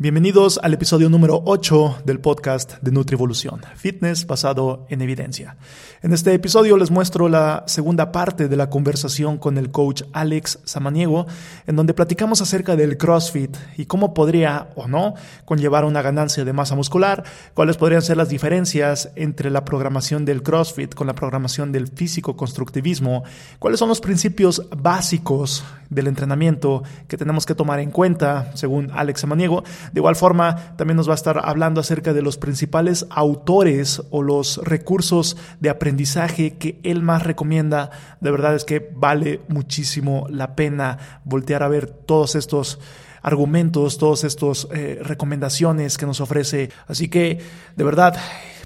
Bienvenidos 0.00 0.60
al 0.62 0.74
episodio 0.74 1.10
número 1.10 1.42
8 1.44 2.02
del 2.04 2.20
podcast 2.20 2.74
de 2.80 2.92
Nutrivolución, 2.92 3.62
fitness 3.74 4.28
basado 4.28 4.86
en 4.90 5.02
evidencia. 5.02 5.56
En 6.02 6.12
este 6.12 6.32
episodio 6.32 6.76
les 6.76 6.92
muestro 6.92 7.28
la 7.28 7.64
segunda 7.66 8.12
parte 8.12 8.46
de 8.46 8.56
la 8.56 8.70
conversación 8.70 9.38
con 9.38 9.58
el 9.58 9.72
coach 9.72 10.04
Alex 10.12 10.60
Samaniego, 10.62 11.26
en 11.66 11.74
donde 11.74 11.94
platicamos 11.94 12.40
acerca 12.40 12.76
del 12.76 12.96
CrossFit 12.96 13.56
y 13.76 13.86
cómo 13.86 14.14
podría 14.14 14.68
o 14.76 14.86
no 14.86 15.14
conllevar 15.44 15.84
una 15.84 16.00
ganancia 16.00 16.44
de 16.44 16.52
masa 16.52 16.76
muscular, 16.76 17.24
cuáles 17.54 17.76
podrían 17.76 18.02
ser 18.02 18.18
las 18.18 18.28
diferencias 18.28 19.10
entre 19.16 19.50
la 19.50 19.64
programación 19.64 20.24
del 20.24 20.44
CrossFit 20.44 20.94
con 20.94 21.08
la 21.08 21.16
programación 21.16 21.72
del 21.72 21.88
físico 21.88 22.36
constructivismo, 22.36 23.24
cuáles 23.58 23.80
son 23.80 23.88
los 23.88 24.00
principios 24.00 24.62
básicos 24.76 25.64
del 25.90 26.06
entrenamiento 26.06 26.82
que 27.06 27.16
tenemos 27.16 27.46
que 27.46 27.54
tomar 27.54 27.80
en 27.80 27.90
cuenta, 27.90 28.50
según 28.54 28.90
Alex 28.92 29.20
Samaniego, 29.20 29.64
de 29.92 30.00
igual 30.00 30.16
forma, 30.16 30.76
también 30.76 30.96
nos 30.96 31.08
va 31.08 31.12
a 31.12 31.16
estar 31.16 31.40
hablando 31.44 31.80
acerca 31.80 32.12
de 32.12 32.22
los 32.22 32.36
principales 32.36 33.06
autores 33.10 34.02
o 34.10 34.22
los 34.22 34.58
recursos 34.64 35.36
de 35.60 35.70
aprendizaje 35.70 36.56
que 36.58 36.78
él 36.82 37.02
más 37.02 37.22
recomienda. 37.22 37.90
De 38.20 38.30
verdad 38.30 38.54
es 38.54 38.64
que 38.64 38.90
vale 38.94 39.40
muchísimo 39.48 40.26
la 40.30 40.54
pena 40.54 40.98
voltear 41.24 41.62
a 41.62 41.68
ver 41.68 41.86
todos 41.86 42.34
estos 42.34 42.78
argumentos, 43.22 43.98
todas 43.98 44.24
estas 44.24 44.68
eh, 44.72 45.00
recomendaciones 45.02 45.98
que 45.98 46.06
nos 46.06 46.20
ofrece. 46.20 46.70
Así 46.86 47.08
que, 47.08 47.38
de 47.76 47.84
verdad, 47.84 48.16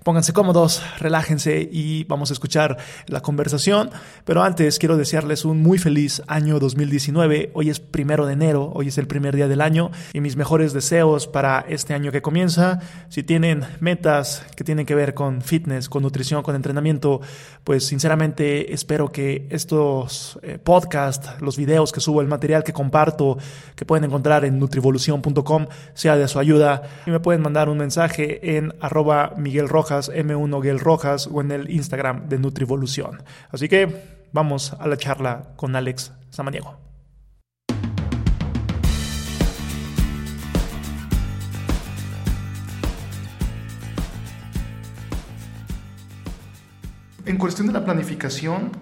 Pónganse 0.02 0.32
cómodos, 0.32 0.82
relájense 0.98 1.68
y 1.70 2.02
vamos 2.04 2.30
a 2.30 2.32
escuchar 2.32 2.76
la 3.06 3.20
conversación. 3.20 3.90
Pero 4.24 4.42
antes 4.42 4.80
quiero 4.80 4.96
desearles 4.96 5.44
un 5.44 5.62
muy 5.62 5.78
feliz 5.78 6.22
año 6.26 6.58
2019. 6.58 7.52
Hoy 7.54 7.70
es 7.70 7.78
primero 7.78 8.26
de 8.26 8.32
enero, 8.32 8.72
hoy 8.74 8.88
es 8.88 8.98
el 8.98 9.06
primer 9.06 9.36
día 9.36 9.46
del 9.46 9.60
año 9.60 9.92
y 10.12 10.20
mis 10.20 10.34
mejores 10.34 10.72
deseos 10.72 11.28
para 11.28 11.64
este 11.68 11.94
año 11.94 12.10
que 12.10 12.20
comienza. 12.20 12.80
Si 13.10 13.22
tienen 13.22 13.64
metas 13.78 14.44
que 14.56 14.64
tienen 14.64 14.86
que 14.86 14.96
ver 14.96 15.14
con 15.14 15.40
fitness, 15.40 15.88
con 15.88 16.02
nutrición, 16.02 16.42
con 16.42 16.56
entrenamiento, 16.56 17.20
pues 17.62 17.86
sinceramente 17.86 18.74
espero 18.74 19.12
que 19.12 19.46
estos 19.50 20.36
eh, 20.42 20.58
podcasts, 20.58 21.40
los 21.40 21.56
videos 21.56 21.92
que 21.92 22.00
subo, 22.00 22.20
el 22.20 22.26
material 22.26 22.64
que 22.64 22.72
comparto, 22.72 23.38
que 23.76 23.84
pueden 23.84 24.04
encontrar 24.04 24.44
en 24.44 24.58
nutrivolución.com, 24.58 25.66
sea 25.94 26.16
de 26.16 26.26
su 26.26 26.40
ayuda. 26.40 26.82
Y 27.06 27.12
me 27.12 27.20
pueden 27.20 27.40
mandar 27.40 27.68
un 27.68 27.78
mensaje 27.78 28.56
en 28.56 28.74
arroba 28.80 29.34
Miguel 29.36 29.68
Rojas 29.68 29.91
M1 30.00 30.62
Gel 30.62 30.80
Rojas 30.80 31.28
o 31.30 31.40
en 31.40 31.52
el 31.52 31.70
Instagram 31.70 32.28
de 32.28 32.38
Nutrivolución. 32.38 33.22
Así 33.50 33.68
que 33.68 34.22
vamos 34.32 34.72
a 34.72 34.86
la 34.88 34.96
charla 34.96 35.52
con 35.56 35.76
Alex 35.76 36.12
Samaniego. 36.30 36.78
En 47.24 47.38
cuestión 47.38 47.68
de 47.68 47.72
la 47.72 47.84
planificación, 47.84 48.72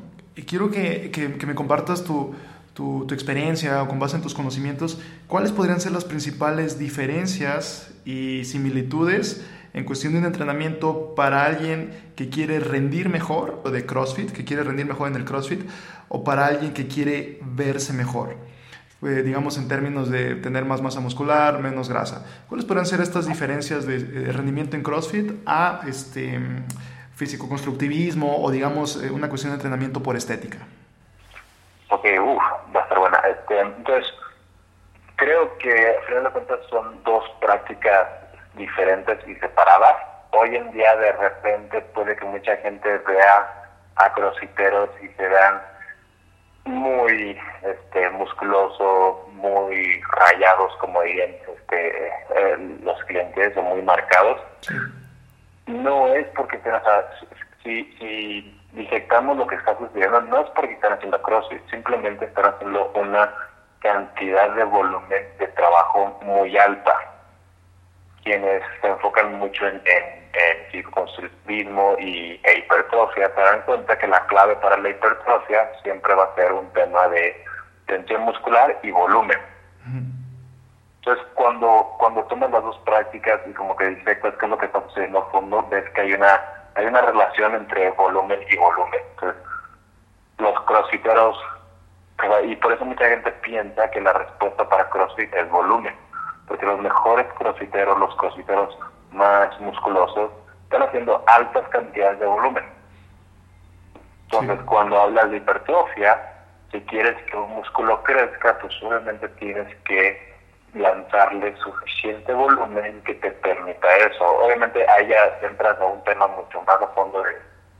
quiero 0.46 0.70
que, 0.70 1.10
que, 1.10 1.46
me 1.46 1.54
compartas 1.54 2.04
tu, 2.04 2.34
tu, 2.72 3.04
tu, 3.06 3.14
experiencia 3.14 3.82
o 3.82 3.88
con 3.88 3.98
base 3.98 4.16
en 4.16 4.22
tus 4.22 4.32
conocimientos, 4.32 4.98
¿cuáles 5.26 5.52
podrían 5.52 5.80
ser 5.80 5.92
las 5.92 6.04
principales 6.04 6.78
diferencias 6.78 7.90
y 8.06 8.44
similitudes 8.46 9.44
en 9.72 9.84
cuestión 9.84 10.12
de 10.12 10.18
un 10.18 10.24
entrenamiento 10.24 11.14
para 11.14 11.44
alguien 11.44 12.12
que 12.16 12.28
quiere 12.28 12.60
rendir 12.60 13.08
mejor, 13.08 13.60
o 13.64 13.70
de 13.70 13.86
CrossFit, 13.86 14.32
que 14.32 14.44
quiere 14.44 14.62
rendir 14.64 14.86
mejor 14.86 15.08
en 15.08 15.16
el 15.16 15.24
CrossFit, 15.24 15.68
o 16.08 16.24
para 16.24 16.46
alguien 16.46 16.72
que 16.72 16.88
quiere 16.88 17.38
verse 17.42 17.92
mejor, 17.92 18.36
eh, 19.02 19.22
digamos 19.24 19.56
en 19.58 19.68
términos 19.68 20.10
de 20.10 20.34
tener 20.34 20.64
más 20.64 20.82
masa 20.82 21.00
muscular, 21.00 21.60
menos 21.60 21.88
grasa. 21.88 22.26
¿Cuáles 22.48 22.66
podrían 22.66 22.86
ser 22.86 23.00
estas 23.00 23.26
diferencias 23.26 23.86
de, 23.86 23.96
eh, 23.96 24.32
rendimiento 24.32 24.76
en 24.76 24.82
CrossFit 24.82 25.32
a 25.46 25.82
este, 25.86 26.38
físico-constructivismo 27.14 28.42
o 28.42 28.50
digamos 28.50 29.02
eh, 29.02 29.10
una 29.10 29.28
cuestión 29.28 29.52
de 29.52 29.56
entrenamiento 29.56 30.02
por 30.02 30.16
estética? 30.16 30.58
Ok, 31.90 32.04
uff, 32.22 32.42
va 32.74 32.80
a 32.80 32.82
estar 32.82 32.98
buena. 32.98 33.18
Este, 33.18 33.60
entonces, 33.60 34.06
creo 35.16 35.56
que 35.58 35.70
al 35.70 36.04
final 36.06 36.24
de 36.24 36.30
cuentas 36.30 36.58
son 36.68 37.02
dos 37.04 37.24
prácticas 37.40 38.19
diferentes 38.60 39.18
y 39.26 39.34
separadas. 39.36 39.96
Hoy 40.32 40.54
en 40.54 40.70
día 40.70 40.94
de 40.96 41.12
repente 41.12 41.80
puede 41.94 42.14
que 42.14 42.24
mucha 42.26 42.56
gente 42.58 42.98
vea 42.98 43.70
a 43.96 44.12
crossfiteros 44.12 44.90
y 45.02 45.08
se 45.08 45.28
vean 45.28 45.60
muy 46.64 47.38
este 47.62 48.10
musculosos, 48.10 49.28
muy 49.32 50.00
rayados, 50.02 50.76
como 50.76 51.02
dirían 51.02 51.30
este, 51.30 52.08
eh, 52.08 52.78
los 52.82 53.02
clientes, 53.04 53.56
o 53.56 53.62
muy 53.62 53.82
marcados. 53.82 54.40
No 55.66 56.08
es 56.08 56.26
porque 56.36 56.56
estén, 56.56 56.74
si, 57.62 57.84
si 57.98 58.60
disectamos 58.72 59.36
lo 59.38 59.46
que 59.46 59.56
está 59.56 59.76
sucediendo, 59.78 60.20
no 60.22 60.40
es 60.42 60.50
porque 60.50 60.74
están 60.74 60.92
haciendo 60.92 61.20
crossfit, 61.22 61.62
simplemente 61.70 62.26
están 62.26 62.54
haciendo 62.54 62.92
una 62.94 63.32
cantidad 63.80 64.50
de 64.50 64.64
volumen 64.64 65.24
de 65.38 65.48
trabajo 65.48 66.18
muy 66.22 66.56
alta 66.58 67.09
quienes 68.30 68.62
se 68.80 68.86
enfocan 68.86 69.34
mucho 69.40 69.66
en, 69.66 69.82
en, 69.84 70.20
y, 71.98 72.40
e 72.44 72.58
hipertrofia 72.58 73.28
se 73.34 73.40
dan 73.40 73.62
cuenta 73.62 73.98
que 73.98 74.06
la 74.06 74.24
clave 74.26 74.54
para 74.56 74.76
la 74.78 74.88
hipertrofia 74.88 75.72
siempre 75.82 76.14
va 76.14 76.24
a 76.24 76.34
ser 76.36 76.52
un 76.52 76.70
tema 76.72 77.08
de 77.08 77.44
tensión 77.86 78.22
muscular 78.22 78.78
y 78.84 78.90
volumen. 78.92 79.38
Entonces, 80.98 81.26
cuando, 81.34 81.96
cuando 81.98 82.22
tomas 82.24 82.50
las 82.52 82.62
dos 82.62 82.78
prácticas 82.84 83.40
y 83.48 83.52
como 83.52 83.74
que 83.74 83.86
dices, 83.86 84.18
pues, 84.20 84.34
¿qué 84.34 84.46
es 84.46 84.50
lo 84.50 84.58
que 84.58 84.66
está 84.66 84.80
sucediendo 84.82 85.18
a 85.18 85.30
fondo? 85.30 85.66
Ves 85.68 85.90
que 85.90 86.02
hay 86.02 86.12
una, 86.12 86.40
hay 86.76 86.86
una 86.86 87.00
relación 87.00 87.54
entre 87.56 87.90
volumen 87.90 88.38
y 88.48 88.56
volumen. 88.56 89.00
Entonces, 89.14 89.42
los 90.38 90.60
crossfiteros, 90.66 91.36
y 92.44 92.54
por 92.56 92.72
eso 92.72 92.84
mucha 92.84 93.08
gente 93.08 93.32
piensa 93.42 93.90
que 93.90 94.00
la 94.00 94.12
respuesta 94.12 94.68
para 94.68 94.88
crossfit 94.88 95.34
es 95.34 95.50
volumen 95.50 96.09
porque 96.50 96.66
los 96.66 96.80
mejores 96.80 97.32
crossfiteros, 97.34 97.96
los 97.96 98.12
crossfiteros 98.16 98.76
más 99.12 99.58
musculosos, 99.60 100.32
están 100.64 100.82
haciendo 100.82 101.22
altas 101.28 101.68
cantidades 101.68 102.18
de 102.18 102.26
volumen. 102.26 102.64
Entonces, 104.24 104.58
cuando 104.66 105.00
hablas 105.00 105.30
de 105.30 105.36
hipertrofia, 105.36 106.20
si 106.72 106.80
quieres 106.80 107.16
que 107.26 107.36
un 107.36 107.50
músculo 107.50 108.02
crezca, 108.02 108.58
pues 108.58 108.74
obviamente 108.82 109.28
tienes 109.28 109.72
que 109.84 110.34
lanzarle 110.74 111.56
suficiente 111.58 112.32
volumen 112.32 113.00
que 113.04 113.14
te 113.14 113.30
permita 113.30 113.96
eso. 113.98 114.24
Obviamente 114.24 114.84
ahí 114.90 115.06
ya 115.06 115.38
entras 115.42 115.80
a 115.80 115.84
un 115.84 116.02
tema 116.02 116.26
mucho 116.26 116.60
más 116.62 116.82
a 116.82 116.88
fondo 116.88 117.22
de 117.22 117.30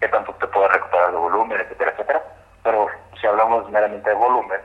qué 0.01 0.07
tanto 0.07 0.33
te 0.35 0.47
puede 0.47 0.69
recuperar 0.69 1.11
de 1.11 1.19
volumen, 1.19 1.61
etcétera, 1.61 1.91
etcétera. 1.91 2.23
Pero 2.63 2.87
si 3.21 3.27
hablamos 3.27 3.69
meramente 3.69 4.11
de 4.11 4.15
volumen, 4.15 4.61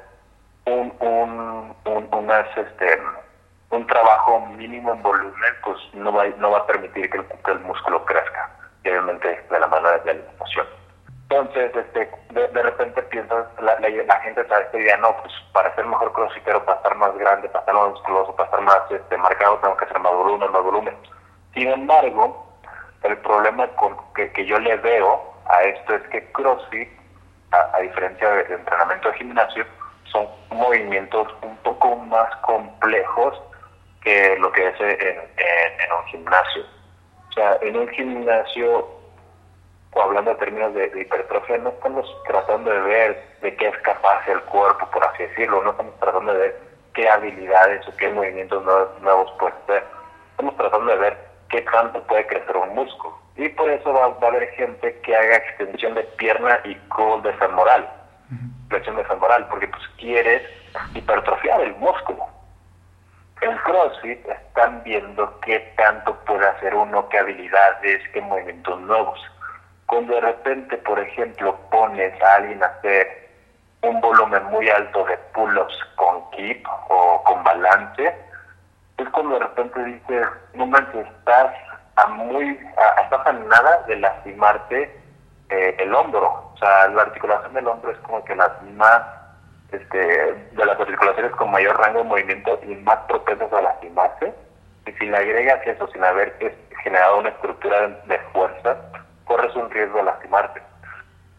un, 0.67 0.93
un, 0.99 1.75
un, 1.85 2.07
unas, 2.11 2.45
este, 2.55 2.99
un 3.69 3.87
trabajo 3.87 4.39
mínimo 4.57 4.93
en 4.93 5.01
volumen, 5.01 5.53
pues 5.63 5.77
no 5.93 6.11
va, 6.11 6.25
no 6.37 6.51
va 6.51 6.59
a 6.59 6.67
permitir 6.67 7.09
que 7.09 7.17
el, 7.51 7.59
músculo 7.59 8.03
crezca, 8.05 8.49
obviamente 8.81 9.43
de 9.49 9.59
la 9.59 9.67
mano 9.67 9.89
de 9.89 10.05
la 10.05 10.11
alimentación. 10.11 10.67
Entonces, 11.29 11.75
este, 11.75 12.09
de, 12.31 12.61
repente 12.61 13.01
piensas, 13.03 13.47
la, 13.59 13.79
la, 13.79 14.19
gente 14.21 14.47
sabe 14.47 14.63
esta 14.65 14.77
idea, 14.77 14.97
no, 14.97 15.15
pues 15.17 15.33
para 15.53 15.73
ser 15.75 15.85
mejor 15.85 16.13
crossfitero, 16.13 16.63
para 16.63 16.77
estar 16.77 16.95
más 16.95 17.17
grande, 17.17 17.49
para 17.49 17.61
estar 17.61 17.75
más 17.75 17.89
musculoso, 17.89 18.35
para 18.35 18.45
estar 18.45 18.61
más 18.61 18.91
este, 18.91 19.17
marcado, 19.17 19.57
tengo 19.57 19.75
que 19.77 19.85
hacer 19.85 19.99
más 19.99 20.13
volumen, 20.13 20.51
más 20.51 20.63
volumen. 20.63 20.95
Sin 21.55 21.67
embargo, 21.67 22.45
el 23.01 23.17
problema 23.17 23.67
con, 23.75 23.97
que, 24.13 24.31
que 24.33 24.45
yo 24.45 24.59
le 24.59 24.75
veo 24.77 25.33
a 25.49 25.63
esto 25.63 25.95
es 25.95 26.03
que 26.09 26.31
CrossFit, 26.31 26.89
a, 27.51 27.75
a 27.75 27.79
diferencia 27.79 28.29
del 28.29 28.51
entrenamiento 28.51 29.09
de 29.09 29.17
gimnasio, 29.17 29.65
son 30.11 30.27
movimientos 30.51 31.27
un 31.41 31.57
poco 31.57 31.95
más 31.95 32.33
complejos 32.37 33.41
que 34.05 34.37
lo 34.37 34.51
que 34.51 34.67
es 34.67 34.79
en, 34.79 35.17
en, 35.17 35.91
un 35.91 36.05
gimnasio. 36.05 36.63
O 37.29 37.33
sea, 37.33 37.57
en 37.61 37.75
un 37.75 37.87
gimnasio, 37.89 38.87
o 39.93 40.01
hablando 40.01 40.29
de 40.31 40.37
términos 40.37 40.73
de, 40.75 40.91
hipertrofia, 40.95 41.57
no 41.57 41.69
estamos 41.69 42.05
tratando 42.27 42.69
de 42.69 42.81
ver 42.81 43.23
de 43.41 43.55
qué 43.55 43.67
es 43.67 43.77
capaz 43.79 44.25
el 44.27 44.39
cuerpo, 44.43 44.87
por 44.91 45.03
así 45.03 45.23
decirlo, 45.23 45.63
no 45.63 45.71
estamos 45.71 45.99
tratando 45.99 46.33
de 46.33 46.39
ver 46.39 46.59
qué 46.93 47.09
habilidades 47.09 47.85
o 47.87 47.97
qué 47.97 48.09
movimientos 48.09 48.63
nuevos, 49.01 49.31
puede 49.39 49.55
ser. 49.65 49.83
Estamos 50.31 50.55
tratando 50.55 50.91
de 50.91 50.97
ver 50.97 51.17
qué 51.49 51.61
tanto 51.63 52.01
puede 52.03 52.27
crecer 52.27 52.55
un 52.55 52.75
músculo. 52.75 53.17
Y 53.37 53.49
por 53.49 53.69
eso 53.69 53.91
va, 53.91 54.05
a 54.05 54.27
haber 54.27 54.49
gente 54.51 54.99
que 55.01 55.15
haga 55.15 55.37
extensión 55.37 55.95
de 55.95 56.03
pierna 56.17 56.59
y 56.63 56.75
curl 56.89 57.23
de 57.23 57.33
femoral, 57.33 57.89
flexión 58.69 58.97
de 58.97 59.03
femoral, 59.05 59.47
porque 59.49 59.67
pues 59.67 59.83
quieres 59.97 60.43
hipertrofiar 60.93 61.61
el 61.61 61.75
músculo 61.77 62.35
en 63.41 63.57
CrossFit 63.57 64.27
están 64.27 64.83
viendo 64.83 65.39
qué 65.41 65.59
tanto 65.77 66.15
puede 66.25 66.47
hacer 66.47 66.73
uno, 66.73 67.07
qué 67.09 67.19
habilidades, 67.19 68.01
qué 68.13 68.21
movimientos 68.21 68.79
nuevos. 68.81 69.19
Cuando 69.85 70.15
de 70.15 70.21
repente, 70.21 70.77
por 70.77 70.99
ejemplo, 70.99 71.55
pones 71.69 72.19
a 72.21 72.35
alguien 72.35 72.63
a 72.63 72.67
hacer 72.67 73.29
un 73.81 74.01
volumen 74.01 74.43
muy 74.45 74.69
alto 74.69 75.05
de 75.05 75.17
pull-ups 75.33 75.77
con 75.95 76.29
keep 76.31 76.65
o 76.89 77.23
con 77.23 77.43
balance, 77.43 78.15
es 78.97 79.09
cuando 79.09 79.35
de 79.35 79.45
repente 79.45 79.83
dices, 79.83 80.27
no 80.53 80.65
manches, 80.65 81.05
estás 81.05 81.53
a 81.97 82.07
muy, 82.07 82.59
a, 82.77 83.01
estás 83.01 83.27
a 83.27 83.33
nada 83.33 83.83
de 83.87 83.97
lastimarte 83.97 84.83
eh, 85.49 85.75
el 85.79 85.93
hombro. 85.93 86.51
O 86.53 86.57
sea, 86.57 86.87
la 86.87 87.03
articulación 87.03 87.53
del 87.53 87.67
hombro 87.67 87.91
es 87.91 87.97
como 87.99 88.23
que 88.23 88.35
las 88.35 88.51
más, 88.73 89.01
este, 89.75 89.97
de 89.97 90.65
las 90.65 90.79
articulaciones 90.79 91.31
con 91.33 91.51
mayor 91.51 91.77
rango 91.79 91.99
de 91.99 92.05
movimiento 92.05 92.59
y 92.63 92.75
más 92.75 92.97
propensas 93.07 93.51
a 93.53 93.61
lastimarse. 93.61 94.33
Y 94.85 94.91
si 94.93 95.05
le 95.05 95.17
agregas 95.17 95.65
eso 95.65 95.87
sin 95.87 96.03
haber 96.03 96.33
generado 96.83 97.19
una 97.19 97.29
estructura 97.29 97.87
de 97.87 98.19
fuerza, 98.33 98.77
corres 99.25 99.55
un 99.55 99.69
riesgo 99.71 99.97
de 99.97 100.03
lastimarte. 100.03 100.61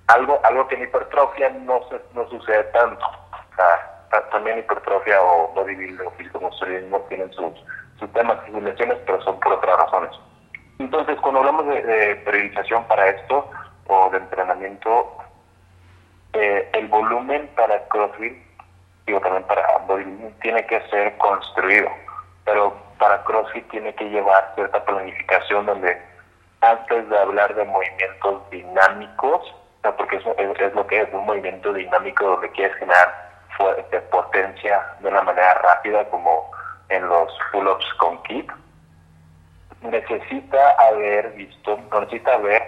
Algo, 0.08 0.40
algo 0.44 0.68
que 0.68 0.76
en 0.76 0.82
hipertrofia 0.82 1.50
no, 1.50 1.80
se, 1.88 2.00
no 2.14 2.28
sucede 2.28 2.64
tanto. 2.64 3.04
O 3.04 3.56
sea, 3.56 3.96
también 4.30 4.58
hipertrofia 4.58 5.20
o 5.20 5.52
bodybuilding 5.54 6.06
o 6.06 6.10
físico-constructivismo 6.12 7.00
tienen 7.08 7.32
sus, 7.32 7.52
sus 7.98 8.12
temas 8.12 8.38
y 8.48 8.52
sus 8.52 8.62
lesiones, 8.62 8.98
pero 9.06 9.20
son 9.22 9.38
por 9.40 9.54
otras 9.54 9.76
razones. 9.78 10.10
Entonces, 10.78 11.18
cuando 11.20 11.40
hablamos 11.40 11.66
de, 11.66 12.16
periodización 12.24 12.84
para 12.84 13.08
esto 13.08 13.48
o 13.88 14.10
de 14.10 14.18
entrenamiento, 14.18 15.15
eh, 16.38 16.68
el 16.74 16.86
volumen 16.88 17.48
para 17.56 17.82
CrossFit, 17.88 18.36
digo 19.06 19.20
también 19.20 19.44
para 19.44 19.78
bodybuilding, 19.86 20.32
tiene 20.40 20.66
que 20.66 20.80
ser 20.88 21.16
construido, 21.16 21.88
pero 22.44 22.76
para 22.98 23.24
CrossFit 23.24 23.66
tiene 23.70 23.94
que 23.94 24.04
llevar 24.04 24.52
cierta 24.54 24.84
planificación 24.84 25.64
donde 25.64 25.96
antes 26.60 27.08
de 27.08 27.18
hablar 27.18 27.54
de 27.54 27.64
movimientos 27.64 28.50
dinámicos, 28.50 29.54
porque 29.96 30.16
eso 30.16 30.34
es 30.36 30.74
lo 30.74 30.86
que 30.86 31.00
es 31.00 31.08
un 31.12 31.24
movimiento 31.24 31.72
dinámico 31.72 32.24
donde 32.24 32.50
quieres 32.50 32.76
generar 32.76 33.26
de 33.90 34.00
potencia 34.02 34.84
de 35.00 35.08
una 35.08 35.22
manera 35.22 35.54
rápida 35.54 36.04
como 36.10 36.50
en 36.90 37.08
los 37.08 37.32
pull-ups 37.52 37.94
con 37.94 38.22
kit, 38.24 38.50
necesita 39.80 40.70
haber 40.88 41.30
visto, 41.30 41.78
necesita 41.92 42.34
haber 42.34 42.62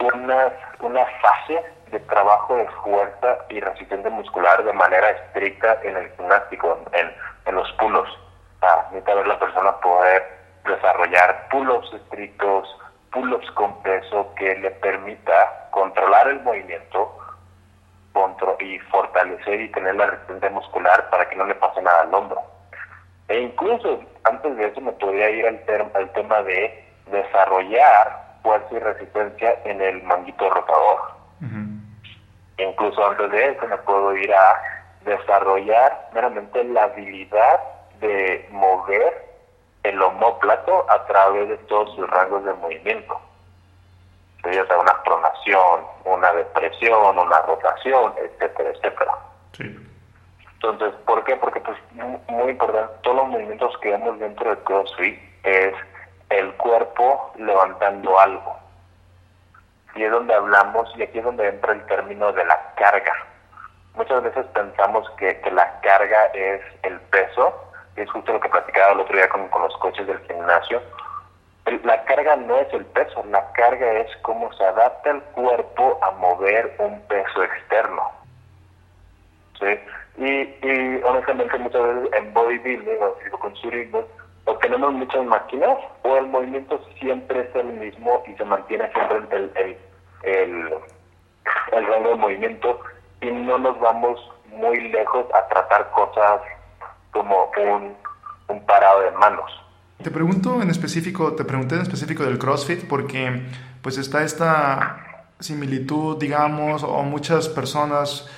una, 0.00 0.52
una 0.80 1.04
fase 1.20 1.62
de 1.90 2.00
trabajo 2.00 2.56
de 2.56 2.66
fuerza 2.82 3.38
y 3.48 3.60
resistencia 3.60 4.10
muscular 4.10 4.64
de 4.64 4.72
manera 4.72 5.10
estricta 5.10 5.78
en 5.82 5.96
el 5.96 6.10
gimnástico, 6.16 6.78
en, 6.92 7.12
en 7.46 7.54
los 7.54 7.70
pull-ups. 7.72 8.10
necesita 8.90 9.14
ver 9.14 9.26
la 9.26 9.38
persona 9.38 9.72
poder 9.80 10.24
desarrollar 10.64 11.48
pull-ups 11.50 11.92
estrictos, 11.92 12.68
pull-ups 13.12 13.50
con 13.52 13.82
peso 13.82 14.34
que 14.36 14.56
le 14.56 14.70
permita 14.72 15.68
controlar 15.70 16.28
el 16.28 16.40
movimiento, 16.42 17.16
y 18.60 18.78
fortalecer 18.90 19.60
y 19.60 19.68
tener 19.70 19.94
la 19.94 20.06
resistencia 20.06 20.50
muscular 20.50 21.08
para 21.10 21.28
que 21.28 21.36
no 21.36 21.44
le 21.44 21.54
pase 21.54 21.82
nada 21.82 22.02
al 22.02 22.14
hombro. 22.14 22.40
E 23.28 23.40
incluso 23.40 24.00
antes 24.24 24.56
de 24.56 24.66
eso 24.66 24.80
me 24.80 24.92
podría 24.92 25.30
ir 25.30 25.46
al, 25.46 25.60
al 25.94 26.12
tema 26.12 26.42
de 26.42 26.84
desarrollar 27.10 28.24
fuerza 28.42 28.68
y 28.72 28.78
resistencia 28.78 29.56
en 29.64 29.80
el 29.80 30.02
manguito 30.04 30.48
rotador. 30.48 31.16
Incluso 32.58 33.06
antes 33.06 33.30
de 33.30 33.50
eso 33.50 33.66
me 33.66 33.76
puedo 33.78 34.16
ir 34.16 34.32
a 34.32 34.62
desarrollar 35.04 36.08
meramente 36.12 36.64
la 36.64 36.84
habilidad 36.84 37.60
de 38.00 38.46
mover 38.50 39.24
el 39.82 40.00
homóplato 40.02 40.84
a 40.90 41.06
través 41.06 41.48
de 41.48 41.56
todos 41.58 41.94
sus 41.94 42.08
rangos 42.10 42.44
de 42.44 42.54
movimiento 42.54 43.20
ya 44.52 44.66
sea 44.66 44.78
una 44.78 45.02
pronación, 45.02 45.80
una 46.04 46.32
depresión, 46.32 47.18
una 47.18 47.40
rotación, 47.42 48.12
etcétera, 48.18 48.70
etcétera. 48.70 49.12
Entonces, 50.54 50.94
¿por 51.04 51.22
qué? 51.24 51.36
Porque 51.36 51.60
pues 51.60 51.76
muy 52.28 52.50
importante, 52.50 52.92
todos 53.02 53.16
los 53.16 53.28
movimientos 53.28 53.76
que 53.78 53.90
vemos 53.90 54.18
dentro 54.18 54.50
del 54.50 54.58
CrossFit 54.60 55.18
es 55.44 55.74
el 56.30 56.52
cuerpo 56.54 57.32
levantando 57.36 58.18
algo. 58.18 58.56
Y 59.96 60.04
es 60.04 60.10
donde 60.10 60.34
hablamos, 60.34 60.92
y 60.96 61.02
aquí 61.02 61.18
es 61.18 61.24
donde 61.24 61.48
entra 61.48 61.72
el 61.72 61.84
término 61.86 62.32
de 62.32 62.44
la 62.44 62.74
carga. 62.76 63.12
Muchas 63.94 64.22
veces 64.22 64.44
pensamos 64.52 65.08
que, 65.16 65.40
que 65.40 65.50
la 65.50 65.80
carga 65.80 66.26
es 66.34 66.60
el 66.82 67.00
peso, 67.00 67.54
y 67.96 68.02
es 68.02 68.10
justo 68.10 68.32
lo 68.32 68.40
que 68.40 68.48
platicaba 68.48 68.92
el 68.92 69.00
otro 69.00 69.16
día 69.16 69.28
con, 69.28 69.48
con 69.48 69.62
los 69.62 69.76
coches 69.78 70.06
del 70.06 70.20
gimnasio, 70.26 70.82
la 71.84 72.04
carga 72.04 72.36
no 72.36 72.58
es 72.58 72.72
el 72.72 72.84
peso, 72.86 73.24
la 73.28 73.52
carga 73.52 73.92
es 73.94 74.16
cómo 74.22 74.52
se 74.52 74.64
adapta 74.64 75.10
el 75.10 75.20
cuerpo 75.22 75.98
a 76.02 76.12
mover 76.12 76.76
un 76.78 77.00
peso 77.08 77.42
externo. 77.42 78.10
¿sí? 79.58 79.80
Y, 80.18 81.02
honestamente 81.02 81.58
muchas 81.58 81.82
veces 81.82 82.12
en 82.14 82.32
bodybuilding 82.32 82.98
o 83.32 83.38
con 83.38 83.54
tenemos 84.60 84.92
muchas 84.94 85.24
máquinas 85.24 85.78
o 86.02 86.16
el 86.16 86.26
movimiento 86.26 86.80
siempre 86.98 87.40
es 87.40 87.54
el 87.54 87.66
mismo 87.66 88.22
y 88.26 88.34
se 88.34 88.44
mantiene 88.44 88.90
siempre 88.92 89.18
el, 89.18 89.52
el, 89.56 89.76
el, 90.22 90.74
el 91.72 91.86
rango 91.86 92.08
de 92.10 92.16
movimiento 92.36 92.80
y 93.20 93.30
no 93.30 93.58
nos 93.58 93.78
vamos 93.80 94.20
muy 94.52 94.88
lejos 94.90 95.26
a 95.34 95.48
tratar 95.48 95.90
cosas 95.90 96.40
como 97.12 97.50
un, 97.56 97.94
un 98.48 98.66
parado 98.66 99.02
de 99.02 99.10
manos. 99.12 99.50
Te 100.02 100.10
pregunto 100.10 100.60
en 100.62 100.70
específico, 100.70 101.34
te 101.34 101.44
pregunté 101.44 101.76
en 101.76 101.82
específico 101.82 102.24
del 102.24 102.38
CrossFit 102.38 102.86
porque 102.86 103.42
pues 103.82 103.98
está 103.98 104.22
esta 104.22 105.26
similitud, 105.40 106.18
digamos, 106.18 106.82
o 106.82 107.02
muchas 107.02 107.48
personas 107.48 108.30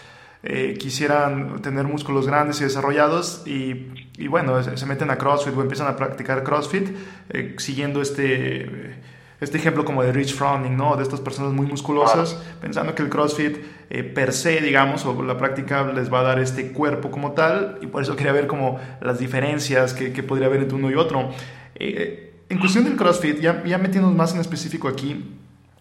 eh, 0.42 0.76
quisieran 0.78 1.60
tener 1.62 1.84
músculos 1.84 2.26
grandes 2.26 2.60
y 2.60 2.64
desarrollados 2.64 3.42
y, 3.46 3.92
y, 4.16 4.28
bueno, 4.28 4.62
se 4.62 4.86
meten 4.86 5.10
a 5.10 5.18
CrossFit 5.18 5.56
o 5.56 5.60
empiezan 5.60 5.88
a 5.88 5.96
practicar 5.96 6.44
CrossFit 6.44 6.88
eh, 7.30 7.56
siguiendo 7.58 8.00
este, 8.00 8.96
este 9.40 9.58
ejemplo 9.58 9.84
como 9.84 10.02
de 10.02 10.12
Rich 10.12 10.34
Froning, 10.34 10.76
¿no? 10.76 10.96
De 10.96 11.02
estas 11.02 11.20
personas 11.20 11.52
muy 11.52 11.66
musculosas, 11.66 12.34
pensando 12.60 12.94
que 12.94 13.02
el 13.02 13.08
CrossFit 13.08 13.58
eh, 13.90 14.02
per 14.02 14.32
se, 14.32 14.60
digamos, 14.60 15.06
o 15.06 15.22
la 15.22 15.38
práctica 15.38 15.84
les 15.84 16.12
va 16.12 16.20
a 16.20 16.22
dar 16.24 16.40
este 16.40 16.72
cuerpo 16.72 17.10
como 17.10 17.32
tal 17.32 17.78
y 17.80 17.86
por 17.86 18.02
eso 18.02 18.16
quería 18.16 18.32
ver 18.32 18.46
como 18.46 18.80
las 19.00 19.18
diferencias 19.18 19.94
que, 19.94 20.12
que 20.12 20.22
podría 20.22 20.48
haber 20.48 20.62
entre 20.62 20.76
uno 20.76 20.90
y 20.90 20.94
otro. 20.94 21.30
Eh, 21.76 22.28
en 22.50 22.58
cuestión 22.58 22.84
del 22.84 22.96
CrossFit, 22.96 23.40
ya, 23.40 23.62
ya 23.64 23.78
metiéndonos 23.78 24.16
más 24.16 24.34
en 24.34 24.40
específico 24.40 24.88
aquí, 24.88 25.38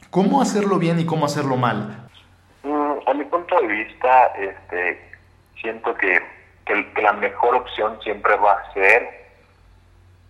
¿cómo 0.10 0.42
hacerlo 0.42 0.78
bien 0.78 1.00
y 1.00 1.06
cómo 1.06 1.26
hacerlo 1.26 1.56
mal? 1.56 2.10
Mm, 2.64 3.10
a 3.10 3.14
mi 3.14 3.24
punto 3.26 3.60
de 3.62 3.68
vista, 3.68 4.28
este, 4.36 5.02
siento 5.62 5.96
que, 5.96 6.22
que, 6.66 7.02
la 7.02 7.14
mejor 7.14 7.56
opción 7.56 7.98
siempre 8.04 8.36
va 8.36 8.54
a 8.54 8.74
ser 8.74 9.28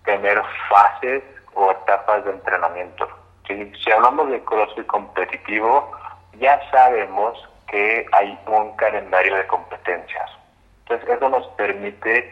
tener 0.06 0.40
fases 0.70 1.24
o 1.58 1.72
etapas 1.72 2.24
de 2.24 2.32
entrenamiento. 2.32 3.08
Si, 3.48 3.92
hablamos 3.92 4.30
de 4.30 4.44
CrossFit 4.44 4.86
competitivo, 4.86 5.92
ya 6.40 6.62
sabemos 6.70 7.38
que 7.68 8.06
hay 8.12 8.40
un 8.46 8.76
calendario 8.76 9.36
de 9.36 9.48
competencias. 9.48 10.30
Entonces, 10.82 11.10
eso 11.10 11.30
nos 11.30 11.48
permite 11.50 12.32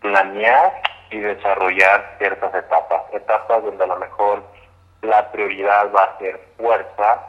planear 0.00 0.82
y 1.10 1.18
desarrollar 1.18 2.16
ciertas 2.18 2.52
etapas. 2.54 3.02
Etapas 3.12 3.62
donde 3.62 3.84
a 3.84 3.86
lo 3.86 3.96
mejor 3.96 4.42
la 5.02 5.30
prioridad 5.30 5.92
va 5.94 6.04
a 6.04 6.18
ser 6.18 6.40
fuerza, 6.56 7.22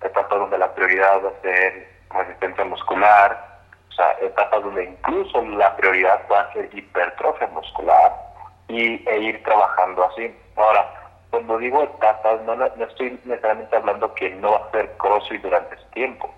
etapas 0.00 0.38
donde 0.38 0.58
la 0.58 0.72
prioridad 0.74 1.24
va 1.24 1.30
a 1.30 1.42
ser 1.42 1.88
resistencia 2.10 2.64
muscular, 2.64 3.58
o 3.88 3.92
sea, 3.92 4.12
etapas 4.20 4.62
donde 4.62 4.84
incluso 4.84 5.42
la 5.42 5.74
prioridad 5.76 6.20
va 6.30 6.42
a 6.42 6.52
ser 6.52 6.68
hipertrofia 6.72 7.48
muscular 7.48 8.25
y, 8.68 9.08
e 9.08 9.18
ir 9.18 9.42
trabajando 9.42 10.04
así. 10.04 10.34
Ahora, 10.56 10.88
cuando 11.30 11.58
digo 11.58 11.82
etapas, 11.82 12.40
no, 12.42 12.56
no 12.56 12.84
estoy 12.84 13.18
necesariamente 13.24 13.76
hablando 13.76 14.14
que 14.14 14.30
no 14.30 14.60
ser 14.72 14.90
crossfit 14.96 15.42
durante 15.42 15.74
ese 15.74 15.84
tiempo. 15.92 16.32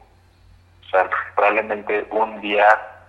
O 0.86 0.90
sea, 0.90 1.08
probablemente 1.34 2.06
un 2.10 2.40
día 2.40 2.66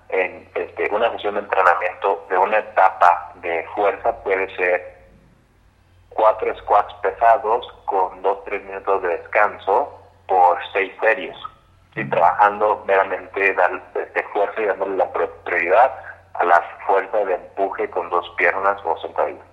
en 0.09 0.47
este, 0.55 0.89
una 0.91 1.11
sesión 1.11 1.35
de 1.35 1.41
entrenamiento 1.41 2.25
de 2.29 2.37
una 2.37 2.57
etapa 2.57 3.31
de 3.35 3.65
fuerza 3.75 4.11
puede 4.23 4.53
ser 4.55 4.97
cuatro 6.09 6.53
squats 6.57 6.93
pesados 6.95 7.65
con 7.85 8.21
dos 8.21 8.43
tres 8.45 8.63
minutos 8.65 9.01
de 9.03 9.09
descanso 9.09 9.99
por 10.27 10.57
seis 10.73 10.91
series 10.99 11.35
y 11.95 12.03
trabajando 12.09 12.83
meramente 12.85 13.53
de 13.53 14.23
fuerza 14.33 14.61
y 14.61 14.65
dándole 14.65 14.97
la 14.97 15.09
prioridad 15.45 15.91
a 16.39 16.45
la 16.45 16.61
fuerza 16.85 17.17
de 17.19 17.35
empuje 17.35 17.89
con 17.89 18.09
dos 18.09 18.27
piernas 18.37 18.79
o 18.83 18.97
sentadillas 18.97 19.45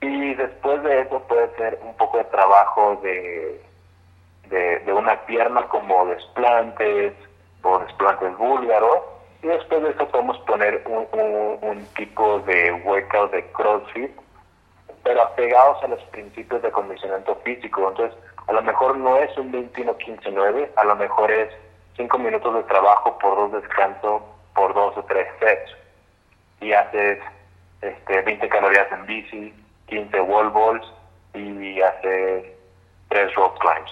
y 0.00 0.34
después 0.34 0.82
de 0.82 1.02
eso 1.02 1.20
puede 1.28 1.54
ser 1.56 1.78
un 1.82 1.94
poco 1.96 2.18
de 2.18 2.24
trabajo 2.24 2.98
de, 3.02 3.60
de, 4.48 4.78
de 4.80 4.92
una 4.92 5.14
pierna 5.26 5.62
como 5.68 6.06
desplantes 6.06 7.12
o 7.62 7.78
desplantes 7.80 8.36
búlgaros 8.38 8.98
y 9.42 9.46
después 9.46 9.82
de 9.82 9.90
eso 9.90 10.08
podemos 10.08 10.38
poner 10.40 10.82
un, 10.86 11.06
un, 11.62 11.86
tipo 11.96 12.40
de 12.40 12.72
workout 12.84 13.32
de 13.32 13.44
CrossFit, 13.52 14.10
pero 15.02 15.22
apegados 15.22 15.82
a 15.82 15.88
los 15.88 16.02
principios 16.04 16.60
de 16.60 16.68
acondicionamiento 16.68 17.34
físico. 17.36 17.88
Entonces, 17.88 18.18
a 18.46 18.52
lo 18.52 18.60
mejor 18.60 18.98
no 18.98 19.16
es 19.16 19.34
un 19.38 19.50
21-15-9, 19.50 20.68
a 20.76 20.84
lo 20.84 20.96
mejor 20.96 21.30
es 21.30 21.48
5 21.96 22.18
minutos 22.18 22.54
de 22.54 22.62
trabajo 22.64 23.18
por 23.18 23.34
dos 23.36 23.62
descansos, 23.62 24.22
por 24.54 24.74
dos 24.74 24.94
o 24.98 25.04
tres 25.04 25.26
sets. 25.38 25.79
Y 26.60 26.72
haces 26.72 27.18
este, 27.80 28.22
20 28.22 28.48
calorías 28.48 28.90
en 28.92 29.06
bici, 29.06 29.54
15 29.86 30.20
wall 30.20 30.50
balls 30.50 30.86
y 31.34 31.80
haces 31.80 32.44
3 33.08 33.34
rope 33.34 33.58
climbs. 33.58 33.90